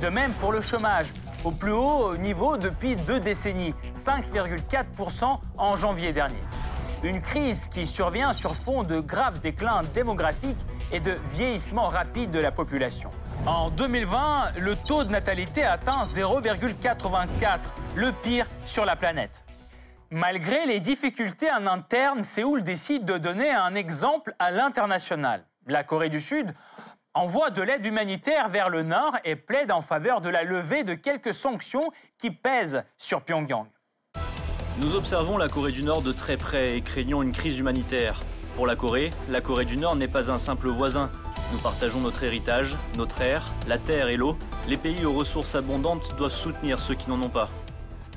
De 0.00 0.08
même 0.08 0.32
pour 0.34 0.52
le 0.52 0.60
chômage, 0.60 1.12
au 1.44 1.50
plus 1.50 1.72
haut 1.72 2.16
niveau 2.16 2.56
depuis 2.56 2.96
deux 2.96 3.20
décennies, 3.20 3.74
5,4% 3.94 5.38
en 5.58 5.76
janvier 5.76 6.12
dernier. 6.12 6.40
Une 7.02 7.20
crise 7.20 7.68
qui 7.68 7.86
survient 7.86 8.32
sur 8.32 8.54
fond 8.54 8.82
de 8.82 9.00
graves 9.00 9.40
déclins 9.40 9.82
démographiques 9.94 10.58
et 10.92 11.00
de 11.00 11.16
vieillissement 11.32 11.88
rapide 11.88 12.30
de 12.30 12.38
la 12.38 12.52
population. 12.52 13.10
En 13.46 13.70
2020, 13.70 14.52
le 14.58 14.76
taux 14.76 15.04
de 15.04 15.10
natalité 15.10 15.64
atteint 15.64 16.04
0,84, 16.04 17.58
le 17.96 18.12
pire 18.12 18.46
sur 18.66 18.84
la 18.84 18.94
planète. 18.94 19.42
Malgré 20.10 20.66
les 20.66 20.78
difficultés 20.78 21.50
en 21.50 21.66
interne, 21.66 22.22
Séoul 22.22 22.62
décide 22.62 23.04
de 23.04 23.16
donner 23.16 23.50
un 23.50 23.74
exemple 23.74 24.34
à 24.38 24.50
l'international. 24.50 25.44
La 25.66 25.84
Corée 25.84 26.10
du 26.10 26.20
Sud 26.20 26.52
envoie 27.14 27.50
de 27.50 27.62
l'aide 27.62 27.84
humanitaire 27.84 28.48
vers 28.48 28.68
le 28.68 28.82
nord 28.82 29.16
et 29.24 29.36
plaide 29.36 29.72
en 29.72 29.80
faveur 29.80 30.20
de 30.20 30.28
la 30.28 30.44
levée 30.44 30.84
de 30.84 30.94
quelques 30.94 31.34
sanctions 31.34 31.90
qui 32.18 32.30
pèsent 32.30 32.84
sur 32.98 33.22
Pyongyang. 33.22 33.66
Nous 34.78 34.94
observons 34.94 35.36
la 35.36 35.48
Corée 35.48 35.72
du 35.72 35.82
Nord 35.82 36.02
de 36.02 36.12
très 36.12 36.36
près 36.36 36.76
et 36.76 36.82
craignons 36.82 37.22
une 37.22 37.32
crise 37.32 37.58
humanitaire. 37.58 38.20
Pour 38.54 38.66
la 38.66 38.76
Corée, 38.76 39.10
la 39.30 39.40
Corée 39.40 39.64
du 39.64 39.78
Nord 39.78 39.96
n'est 39.96 40.08
pas 40.08 40.30
un 40.30 40.38
simple 40.38 40.68
voisin, 40.68 41.08
nous 41.52 41.58
partageons 41.58 42.00
notre 42.00 42.22
héritage, 42.22 42.76
notre 42.96 43.22
air, 43.22 43.50
la 43.66 43.78
terre 43.78 44.08
et 44.08 44.16
l'eau. 44.16 44.38
Les 44.68 44.76
pays 44.76 45.04
aux 45.06 45.12
ressources 45.12 45.54
abondantes 45.54 46.14
doivent 46.16 46.32
soutenir 46.32 46.78
ceux 46.78 46.94
qui 46.94 47.08
n'en 47.08 47.20
ont 47.22 47.30
pas. 47.30 47.48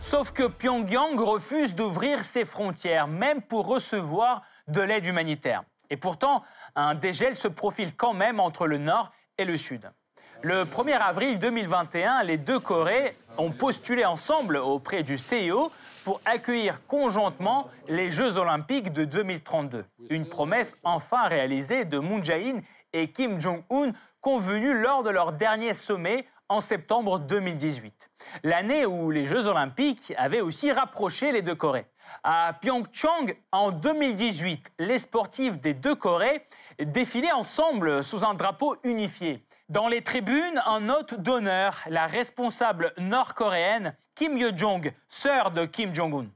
Sauf 0.01 0.31
que 0.31 0.47
Pyongyang 0.47 1.19
refuse 1.19 1.73
d'ouvrir 1.73 2.23
ses 2.23 2.43
frontières, 2.43 3.07
même 3.07 3.41
pour 3.41 3.65
recevoir 3.65 4.41
de 4.67 4.81
l'aide 4.81 5.05
humanitaire. 5.05 5.63
Et 5.89 5.97
pourtant, 5.97 6.43
un 6.75 6.95
dégel 6.95 7.35
se 7.35 7.47
profile 7.47 7.95
quand 7.95 8.13
même 8.13 8.39
entre 8.39 8.67
le 8.67 8.77
Nord 8.77 9.11
et 9.37 9.45
le 9.45 9.55
Sud. 9.55 9.89
Le 10.45 10.63
1er 10.63 10.99
avril 10.99 11.39
2021, 11.39 12.21
les 12.21 12.37
deux 12.37 12.59
Corées 12.59 13.17
ont 13.39 13.49
postulé 13.49 14.05
ensemble 14.05 14.57
auprès 14.57 15.01
du 15.01 15.17
CIO 15.17 15.71
pour 16.03 16.21
accueillir 16.23 16.85
conjointement 16.85 17.67
les 17.87 18.11
Jeux 18.11 18.37
olympiques 18.37 18.93
de 18.93 19.05
2032. 19.05 19.85
Une 20.11 20.29
promesse 20.29 20.77
enfin 20.83 21.27
réalisée 21.29 21.83
de 21.83 21.97
Moon 21.97 22.23
Jae-in 22.23 22.59
et 22.93 23.09
Kim 23.11 23.41
Jong-un 23.41 23.93
convenus 24.21 24.75
lors 24.75 25.01
de 25.01 25.09
leur 25.09 25.31
dernier 25.33 25.73
sommet 25.73 26.27
en 26.47 26.59
septembre 26.59 27.17
2018. 27.17 28.11
L'année 28.43 28.85
où 28.85 29.09
les 29.09 29.25
Jeux 29.25 29.47
olympiques 29.47 30.13
avaient 30.15 30.41
aussi 30.41 30.71
rapproché 30.71 31.31
les 31.31 31.41
deux 31.41 31.55
Corées. 31.55 31.87
À 32.23 32.53
Pyeongchang, 32.61 33.33
en 33.51 33.71
2018, 33.71 34.73
les 34.77 34.99
sportifs 34.99 35.59
des 35.59 35.73
deux 35.73 35.95
Corées 35.95 36.43
défilaient 36.79 37.31
ensemble 37.31 38.03
sous 38.03 38.23
un 38.23 38.35
drapeau 38.35 38.75
unifié. 38.83 39.43
Dans 39.69 39.87
les 39.87 40.03
tribunes, 40.03 40.61
en 40.67 40.79
note 40.79 41.15
d'honneur, 41.15 41.79
la 41.89 42.05
responsable 42.05 42.93
nord-coréenne 42.99 43.95
Kim 44.13 44.37
Yo-jong, 44.37 44.93
sœur 45.07 45.49
de 45.49 45.65
Kim 45.65 45.93
Jong-un. 45.93 46.27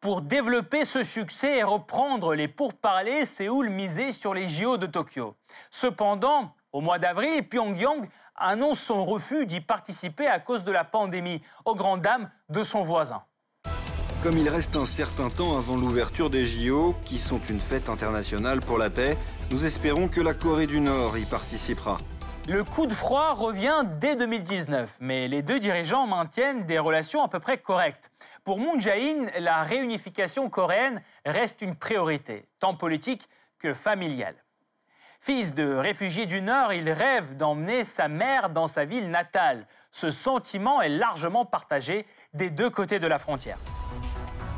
Pour 0.00 0.22
développer 0.22 0.86
ce 0.86 1.02
succès 1.02 1.58
et 1.58 1.62
reprendre 1.62 2.34
les 2.34 2.48
pourparlers, 2.48 3.26
Séoul 3.26 3.68
misait 3.68 4.10
sur 4.10 4.32
les 4.32 4.48
JO 4.48 4.78
de 4.78 4.86
Tokyo. 4.86 5.36
Cependant, 5.70 6.54
au 6.72 6.80
mois 6.80 6.98
d'avril, 6.98 7.46
Pyongyang 7.46 8.08
annonce 8.34 8.80
son 8.80 9.04
refus 9.04 9.44
d'y 9.44 9.60
participer 9.60 10.26
à 10.26 10.40
cause 10.40 10.64
de 10.64 10.72
la 10.72 10.84
pandémie, 10.84 11.42
aux 11.66 11.74
grandes 11.74 12.00
dames 12.00 12.30
de 12.48 12.62
son 12.62 12.82
voisin. 12.82 13.22
Comme 14.22 14.38
il 14.38 14.48
reste 14.48 14.76
un 14.76 14.86
certain 14.86 15.28
temps 15.28 15.58
avant 15.58 15.76
l'ouverture 15.76 16.30
des 16.30 16.46
JO, 16.46 16.94
qui 17.04 17.18
sont 17.18 17.40
une 17.50 17.60
fête 17.60 17.90
internationale 17.90 18.60
pour 18.60 18.78
la 18.78 18.88
paix, 18.88 19.18
nous 19.50 19.66
espérons 19.66 20.08
que 20.08 20.22
la 20.22 20.32
Corée 20.32 20.66
du 20.66 20.80
Nord 20.80 21.18
y 21.18 21.26
participera. 21.26 21.98
Le 22.48 22.64
coup 22.64 22.86
de 22.86 22.92
froid 22.92 23.34
revient 23.34 23.84
dès 24.00 24.16
2019, 24.16 24.96
mais 25.00 25.28
les 25.28 25.42
deux 25.42 25.60
dirigeants 25.60 26.08
maintiennent 26.08 26.66
des 26.66 26.80
relations 26.80 27.22
à 27.22 27.28
peu 27.28 27.38
près 27.38 27.58
correctes. 27.58 28.10
Pour 28.42 28.58
Moon 28.58 28.80
Jae-in, 28.80 29.26
la 29.38 29.62
réunification 29.62 30.50
coréenne 30.50 31.02
reste 31.24 31.62
une 31.62 31.76
priorité, 31.76 32.48
tant 32.58 32.74
politique 32.74 33.28
que 33.60 33.72
familiale. 33.72 34.34
Fils 35.20 35.54
de 35.54 35.72
réfugiés 35.72 36.26
du 36.26 36.42
Nord, 36.42 36.72
il 36.72 36.90
rêve 36.90 37.36
d'emmener 37.36 37.84
sa 37.84 38.08
mère 38.08 38.50
dans 38.50 38.66
sa 38.66 38.84
ville 38.84 39.08
natale. 39.08 39.68
Ce 39.92 40.10
sentiment 40.10 40.82
est 40.82 40.88
largement 40.88 41.44
partagé 41.44 42.04
des 42.34 42.50
deux 42.50 42.70
côtés 42.70 42.98
de 42.98 43.06
la 43.06 43.20
frontière. 43.20 43.58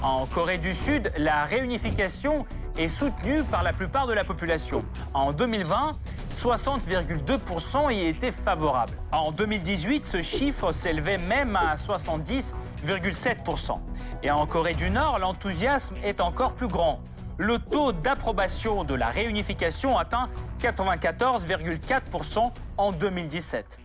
En 0.04 0.26
Corée 0.26 0.58
du 0.58 0.74
Sud, 0.74 1.10
la 1.16 1.46
réunification 1.46 2.44
est 2.76 2.90
soutenue 2.90 3.42
par 3.42 3.62
la 3.62 3.72
plupart 3.72 4.06
de 4.06 4.12
la 4.12 4.22
population. 4.22 4.84
En 5.14 5.32
2020, 5.32 5.92
60,2% 6.34 7.90
y 7.90 8.08
étaient 8.08 8.30
favorables. 8.30 8.92
En 9.12 9.32
2018, 9.32 10.04
ce 10.04 10.20
chiffre 10.20 10.72
s'élevait 10.72 11.16
même 11.16 11.56
à 11.56 11.76
70,7%. 11.76 13.78
Et 14.22 14.30
en 14.30 14.46
Corée 14.46 14.74
du 14.74 14.90
Nord, 14.90 15.20
l'enthousiasme 15.20 15.96
est 16.04 16.20
encore 16.20 16.52
plus 16.52 16.68
grand. 16.68 17.00
Le 17.38 17.58
taux 17.58 17.92
d'approbation 17.92 18.84
de 18.84 18.92
la 18.92 19.08
réunification 19.08 19.96
atteint 19.96 20.28
94,4% 20.60 22.52
en 22.76 22.92
2017. 22.92 23.78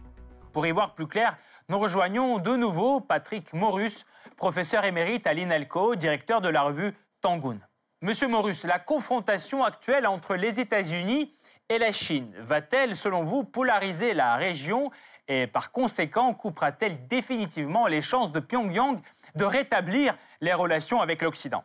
Pour 0.51 0.67
y 0.67 0.71
voir 0.71 0.95
plus 0.95 1.07
clair, 1.07 1.37
Nous 1.69 1.77
rejoignons 1.77 2.39
de 2.39 2.55
nouveau 2.55 2.99
Patrick 2.99 3.53
Morus, 3.53 4.07
professeur 4.37 4.85
émérite 4.85 5.27
à 5.27 5.33
l'INALCO, 5.33 5.93
directeur 5.93 6.41
de 6.41 6.49
la 6.49 6.63
revue 6.63 6.95
Tangoon. 7.21 7.59
Monsieur 8.01 8.27
Morus, 8.27 8.63
la 8.63 8.79
confrontation 8.79 9.63
actuelle 9.63 10.07
entre 10.07 10.33
les 10.33 10.59
États-Unis 10.59 11.31
et 11.69 11.77
la 11.77 11.91
Chine 11.91 12.33
va-t-elle, 12.39 12.95
selon 12.95 13.23
vous, 13.23 13.43
polariser 13.43 14.15
la 14.15 14.35
région 14.35 14.89
et 15.27 15.45
par 15.45 15.71
conséquent 15.71 16.33
coupera-t-elle 16.33 17.05
définitivement 17.05 17.85
les 17.85 18.01
chances 18.01 18.31
de 18.31 18.39
Pyongyang 18.39 18.99
de 19.35 19.45
rétablir 19.45 20.17
les 20.41 20.53
relations 20.53 21.01
avec 21.01 21.21
l'Occident? 21.21 21.63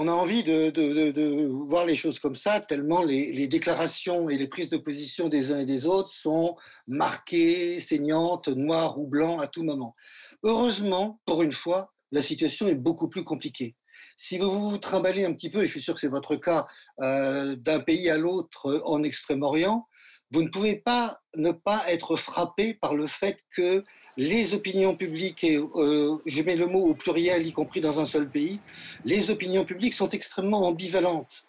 On 0.00 0.06
a 0.06 0.12
envie 0.12 0.44
de, 0.44 1.48
voir 1.66 1.84
les 1.84 1.96
choses 1.96 2.20
comme 2.20 2.36
ça, 2.36 2.60
tellement 2.60 3.02
les, 3.02 3.48
déclarations 3.48 4.28
et 4.28 4.38
les 4.38 4.46
prises 4.46 4.70
de 4.70 4.76
position 4.76 5.28
des 5.28 5.50
uns 5.50 5.58
et 5.58 5.66
des 5.66 5.86
autres 5.86 6.10
sont 6.10 6.54
marquées, 6.86 7.80
saignantes, 7.80 8.46
noires 8.46 9.00
ou 9.00 9.08
blancs 9.08 9.42
à 9.42 9.48
tout 9.48 9.64
moment. 9.64 9.96
Heureusement, 10.44 11.20
pour 11.26 11.42
une 11.42 11.50
fois, 11.50 11.92
la 12.12 12.22
situation 12.22 12.68
est 12.68 12.76
beaucoup 12.76 13.08
plus 13.08 13.24
compliquée. 13.24 13.74
Si 14.16 14.38
vous 14.38 14.70
vous 14.70 14.78
trimballez 14.78 15.24
un 15.24 15.34
petit 15.34 15.50
peu, 15.50 15.64
et 15.64 15.66
je 15.66 15.72
suis 15.72 15.82
sûr 15.82 15.94
que 15.94 16.00
c'est 16.00 16.06
votre 16.06 16.36
cas, 16.36 16.68
euh, 17.00 17.56
d'un 17.56 17.80
pays 17.80 18.08
à 18.08 18.18
l'autre 18.18 18.80
en 18.84 19.02
Extrême-Orient, 19.02 19.84
vous 20.30 20.42
ne 20.42 20.48
pouvez 20.48 20.76
pas 20.76 21.20
ne 21.36 21.52
pas 21.52 21.82
être 21.88 22.16
frappé 22.16 22.74
par 22.74 22.94
le 22.94 23.06
fait 23.06 23.38
que 23.54 23.84
les 24.16 24.52
opinions 24.52 24.96
publiques, 24.96 25.44
et 25.44 25.56
euh, 25.56 26.16
je 26.26 26.42
mets 26.42 26.56
le 26.56 26.66
mot 26.66 26.88
au 26.88 26.94
pluriel, 26.94 27.46
y 27.46 27.52
compris 27.52 27.80
dans 27.80 28.00
un 28.00 28.04
seul 28.04 28.28
pays, 28.28 28.58
les 29.04 29.30
opinions 29.30 29.64
publiques 29.64 29.94
sont 29.94 30.08
extrêmement 30.08 30.66
ambivalentes. 30.66 31.44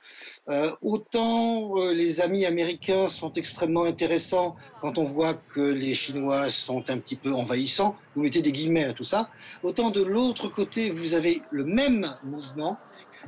Euh, 0.50 0.72
autant 0.84 1.78
euh, 1.78 1.94
les 1.94 2.22
amis 2.22 2.46
américains 2.46 3.08
sont 3.08 3.34
extrêmement 3.34 3.86
intéressants 3.86 4.56
quand 4.82 5.00
on 5.00 5.06
voit 5.06 5.34
que 5.34 5.62
les 5.62 5.96
Chinois 5.96 6.52
sont 6.52 6.88
un 6.92 7.00
petit 7.00 7.16
peu 7.16 7.34
envahissants, 7.34 7.96
vous 8.16 8.22
mettez 8.22 8.44
des 8.44 8.52
guillemets 8.52 8.86
à 8.86 8.94
tout 8.94 9.04
ça, 9.04 9.32
autant 9.64 9.90
de 9.90 10.04
l'autre 10.04 10.48
côté, 10.48 10.92
vous 10.92 11.16
avez 11.16 11.42
le 11.50 11.66
même 11.66 12.06
mouvement, 12.24 12.78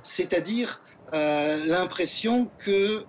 c'est-à-dire 0.03 0.81
l'impression 1.13 2.49
que 2.59 3.05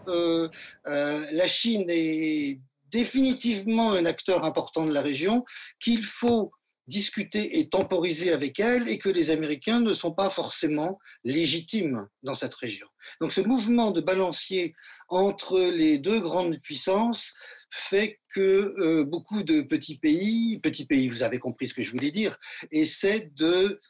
la 0.84 1.46
Chine 1.46 1.86
est 1.88 2.60
définitivement 2.92 3.92
un 3.92 4.04
acteur 4.04 4.44
important 4.44 4.84
de 4.86 4.92
la 4.92 5.02
région, 5.02 5.44
qu'il 5.80 6.04
faut 6.04 6.52
discuter 6.88 7.58
et 7.58 7.68
temporiser 7.68 8.32
avec 8.32 8.58
elle 8.58 8.88
et 8.88 8.98
que 8.98 9.08
les 9.08 9.30
Américains 9.30 9.80
ne 9.80 9.94
sont 9.94 10.12
pas 10.12 10.30
forcément 10.30 10.98
légitimes 11.24 12.06
dans 12.22 12.34
cette 12.34 12.54
région. 12.54 12.86
Donc 13.20 13.32
ce 13.32 13.40
mouvement 13.40 13.92
de 13.92 14.00
balancier 14.00 14.74
entre 15.08 15.60
les 15.60 15.98
deux 15.98 16.20
grandes 16.20 16.60
puissances 16.60 17.32
fait 17.70 18.20
que 18.34 18.74
euh, 18.78 19.04
beaucoup 19.04 19.42
de 19.42 19.62
petits 19.62 19.98
pays, 19.98 20.58
petits 20.58 20.84
pays, 20.84 21.08
vous 21.08 21.22
avez 21.22 21.38
compris 21.38 21.68
ce 21.68 21.74
que 21.74 21.82
je 21.82 21.90
voulais 21.90 22.10
dire, 22.10 22.36
essaient 22.70 23.30
de 23.36 23.80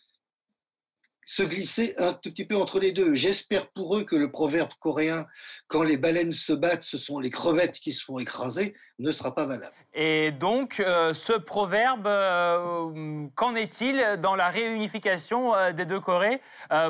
se 1.24 1.42
glisser 1.42 1.94
un 1.98 2.12
tout 2.12 2.30
petit 2.30 2.44
peu 2.44 2.56
entre 2.56 2.80
les 2.80 2.92
deux. 2.92 3.14
J'espère 3.14 3.68
pour 3.70 3.96
eux 3.96 4.04
que 4.04 4.16
le 4.16 4.30
proverbe 4.30 4.70
coréen 4.80 5.26
quand 5.68 5.82
les 5.82 5.96
baleines 5.96 6.32
se 6.32 6.52
battent, 6.52 6.82
ce 6.82 6.98
sont 6.98 7.18
les 7.18 7.30
crevettes 7.30 7.78
qui 7.78 7.92
se 7.92 8.04
font 8.04 8.18
écraser, 8.18 8.74
ne 8.98 9.12
sera 9.12 9.34
pas 9.34 9.46
valable. 9.46 9.74
Et 9.94 10.32
donc, 10.32 10.80
euh, 10.80 11.14
ce 11.14 11.32
proverbe, 11.32 12.06
euh, 12.06 13.26
qu'en 13.34 13.54
est-il 13.54 14.18
dans 14.20 14.36
la 14.36 14.48
réunification 14.48 15.54
euh, 15.54 15.72
des 15.72 15.86
deux 15.86 16.00
Corées? 16.00 16.40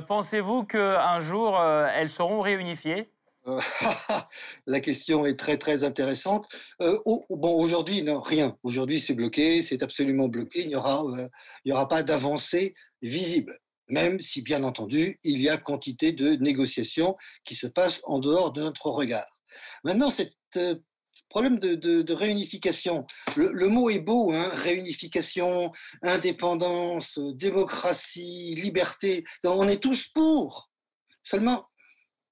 Pensez-vous 0.09 0.65
qu'un 0.65 1.21
jour, 1.21 1.61
elles 1.61 2.09
seront 2.09 2.41
réunifiées? 2.41 3.11
La 4.67 4.81
question 4.81 5.27
est 5.27 5.37
très 5.37 5.57
très 5.57 5.83
intéressante. 5.85 6.49
bon, 6.79 7.55
aujourd'hui, 7.55 8.03
non, 8.03 8.21
rien. 8.21 8.57
Aujourd'hui, 8.63 9.01
c'est 9.01 9.15
bloqué, 9.15 9.63
c'est 9.63 9.83
absolument 9.83 10.29
bloqué. 10.29 10.63
Il 10.63 10.69
n'y 10.69 10.77
aura, 10.77 11.05
il 11.65 11.73
aura 11.73 11.89
pas 11.89 12.03
d'avancée 12.03 12.75
visible 13.03 13.59
même 13.89 14.21
si 14.21 14.43
bien 14.43 14.65
entendu, 14.65 15.19
il 15.23 15.41
y 15.41 15.49
a 15.49 15.57
quantité 15.57 16.13
de 16.13 16.37
négociations 16.37 17.17
qui 17.45 17.55
se 17.55 17.67
passent 17.67 18.01
en 18.05 18.19
dehors 18.19 18.53
de 18.53 18.63
notre 18.63 18.87
regard. 18.87 19.27
Maintenant, 19.85 20.11
ce 20.11 20.23
euh, 20.57 20.77
problème 21.29 21.59
de, 21.59 22.13
réunification, 22.13 23.07
le, 23.37 23.69
mot 23.69 23.91
est 23.91 23.99
beau, 23.99 24.33
hein, 24.33 24.49
réunification, 24.53 25.73
indépendance, 26.03 27.19
démocratie, 27.19 28.55
liberté, 28.55 29.25
on 29.45 29.69
est 29.69 29.83
tous 29.83 30.09
pour. 30.09 30.71
Seulement, 31.23 31.67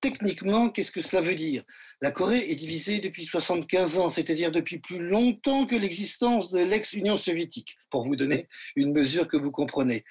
techniquement, 0.00 0.70
qu'est-ce 0.70 0.90
que 0.90 1.00
cela 1.00 1.22
veut 1.22 1.34
dire? 1.34 1.62
La 2.00 2.10
Corée 2.10 2.50
est 2.50 2.54
divisée 2.54 3.00
depuis 3.00 3.24
75 3.24 3.98
ans, 3.98 4.10
c'est-à-dire 4.10 4.50
depuis 4.50 4.78
plus 4.78 4.98
longtemps 4.98 5.66
que 5.66 5.76
l'existence 5.76 6.50
de 6.50 6.60
l'ex-Union 6.60 7.16
soviétique, 7.16 7.76
pour 7.90 8.02
vous 8.02 8.16
donner 8.16 8.48
une 8.76 8.92
mesure 8.92 9.28
que 9.28 9.36
vous 9.36 9.50
comprenez. 9.50 10.04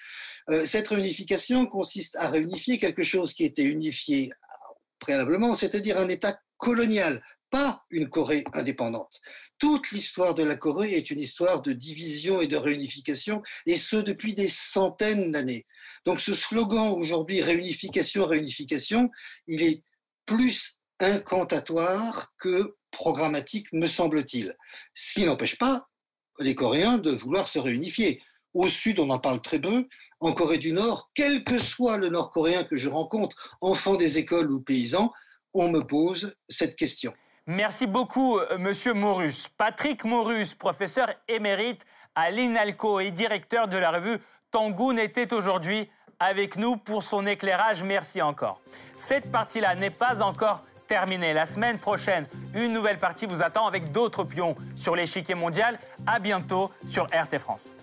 Euh, 0.49 0.65
cette 0.65 0.87
réunification 0.87 1.65
consiste 1.65 2.15
à 2.17 2.29
réunifier 2.29 2.77
quelque 2.77 3.03
chose 3.03 3.33
qui 3.33 3.43
était 3.43 3.63
unifié 3.63 4.31
préalablement, 4.99 5.53
c'est-à-dire 5.53 5.97
un 5.97 6.09
État 6.09 6.39
colonial, 6.57 7.23
pas 7.49 7.83
une 7.89 8.09
Corée 8.09 8.43
indépendante. 8.53 9.19
Toute 9.57 9.91
l'histoire 9.91 10.35
de 10.35 10.43
la 10.43 10.55
Corée 10.55 10.93
est 10.93 11.09
une 11.11 11.21
histoire 11.21 11.61
de 11.61 11.71
division 11.71 12.41
et 12.41 12.47
de 12.47 12.57
réunification, 12.57 13.41
et 13.65 13.77
ce 13.77 13.95
depuis 13.95 14.33
des 14.33 14.47
centaines 14.47 15.31
d'années. 15.31 15.65
Donc 16.05 16.19
ce 16.19 16.33
slogan 16.33 16.93
aujourd'hui, 16.93 17.41
réunification, 17.41 18.25
réunification, 18.25 19.09
il 19.47 19.63
est 19.63 19.83
plus 20.25 20.79
incantatoire 20.99 22.33
que 22.37 22.75
programmatique, 22.91 23.71
me 23.73 23.87
semble-t-il. 23.87 24.55
Ce 24.93 25.13
qui 25.13 25.25
n'empêche 25.25 25.57
pas 25.57 25.87
les 26.39 26.55
Coréens 26.55 26.97
de 26.97 27.11
vouloir 27.11 27.47
se 27.47 27.59
réunifier. 27.59 28.21
Au 28.53 28.67
sud, 28.67 28.99
on 28.99 29.09
en 29.09 29.19
parle 29.19 29.41
très 29.41 29.59
peu. 29.59 29.87
En 30.19 30.33
Corée 30.33 30.57
du 30.57 30.71
Nord, 30.71 31.11
quel 31.13 31.43
que 31.43 31.59
soit 31.59 31.97
le 31.97 32.09
Nord-Coréen 32.09 32.63
que 32.63 32.77
je 32.77 32.89
rencontre, 32.89 33.57
enfant 33.61 33.95
des 33.95 34.17
écoles 34.17 34.51
ou 34.51 34.61
paysan, 34.61 35.11
on 35.53 35.69
me 35.69 35.81
pose 35.81 36.35
cette 36.47 36.75
question. 36.75 37.13
Merci 37.51 37.87
beaucoup, 37.87 38.37
euh, 38.37 38.59
Monsieur 38.59 38.93
Morus. 38.93 39.47
Patrick 39.47 40.03
Morus, 40.03 40.53
professeur 40.53 41.11
émérite 41.27 41.83
à 42.13 42.29
l'INALCO 42.29 42.99
et 42.99 43.09
directeur 43.09 43.67
de 43.67 43.75
la 43.75 43.89
revue 43.89 44.19
Tangoon, 44.51 44.97
était 44.97 45.33
aujourd'hui 45.33 45.89
avec 46.19 46.57
nous 46.57 46.77
pour 46.77 47.01
son 47.01 47.25
éclairage. 47.25 47.81
Merci 47.81 48.21
encore. 48.21 48.61
Cette 48.95 49.31
partie-là 49.31 49.73
n'est 49.73 49.89
pas 49.89 50.21
encore 50.21 50.61
terminée. 50.87 51.33
La 51.33 51.47
semaine 51.47 51.79
prochaine, 51.79 52.27
une 52.53 52.71
nouvelle 52.71 52.99
partie 52.99 53.25
vous 53.25 53.41
attend 53.41 53.65
avec 53.65 53.91
d'autres 53.91 54.23
pions 54.23 54.55
sur 54.75 54.95
l'échiquier 54.95 55.33
mondial. 55.33 55.79
À 56.05 56.19
bientôt 56.19 56.69
sur 56.85 57.05
RT 57.05 57.39
France. 57.39 57.73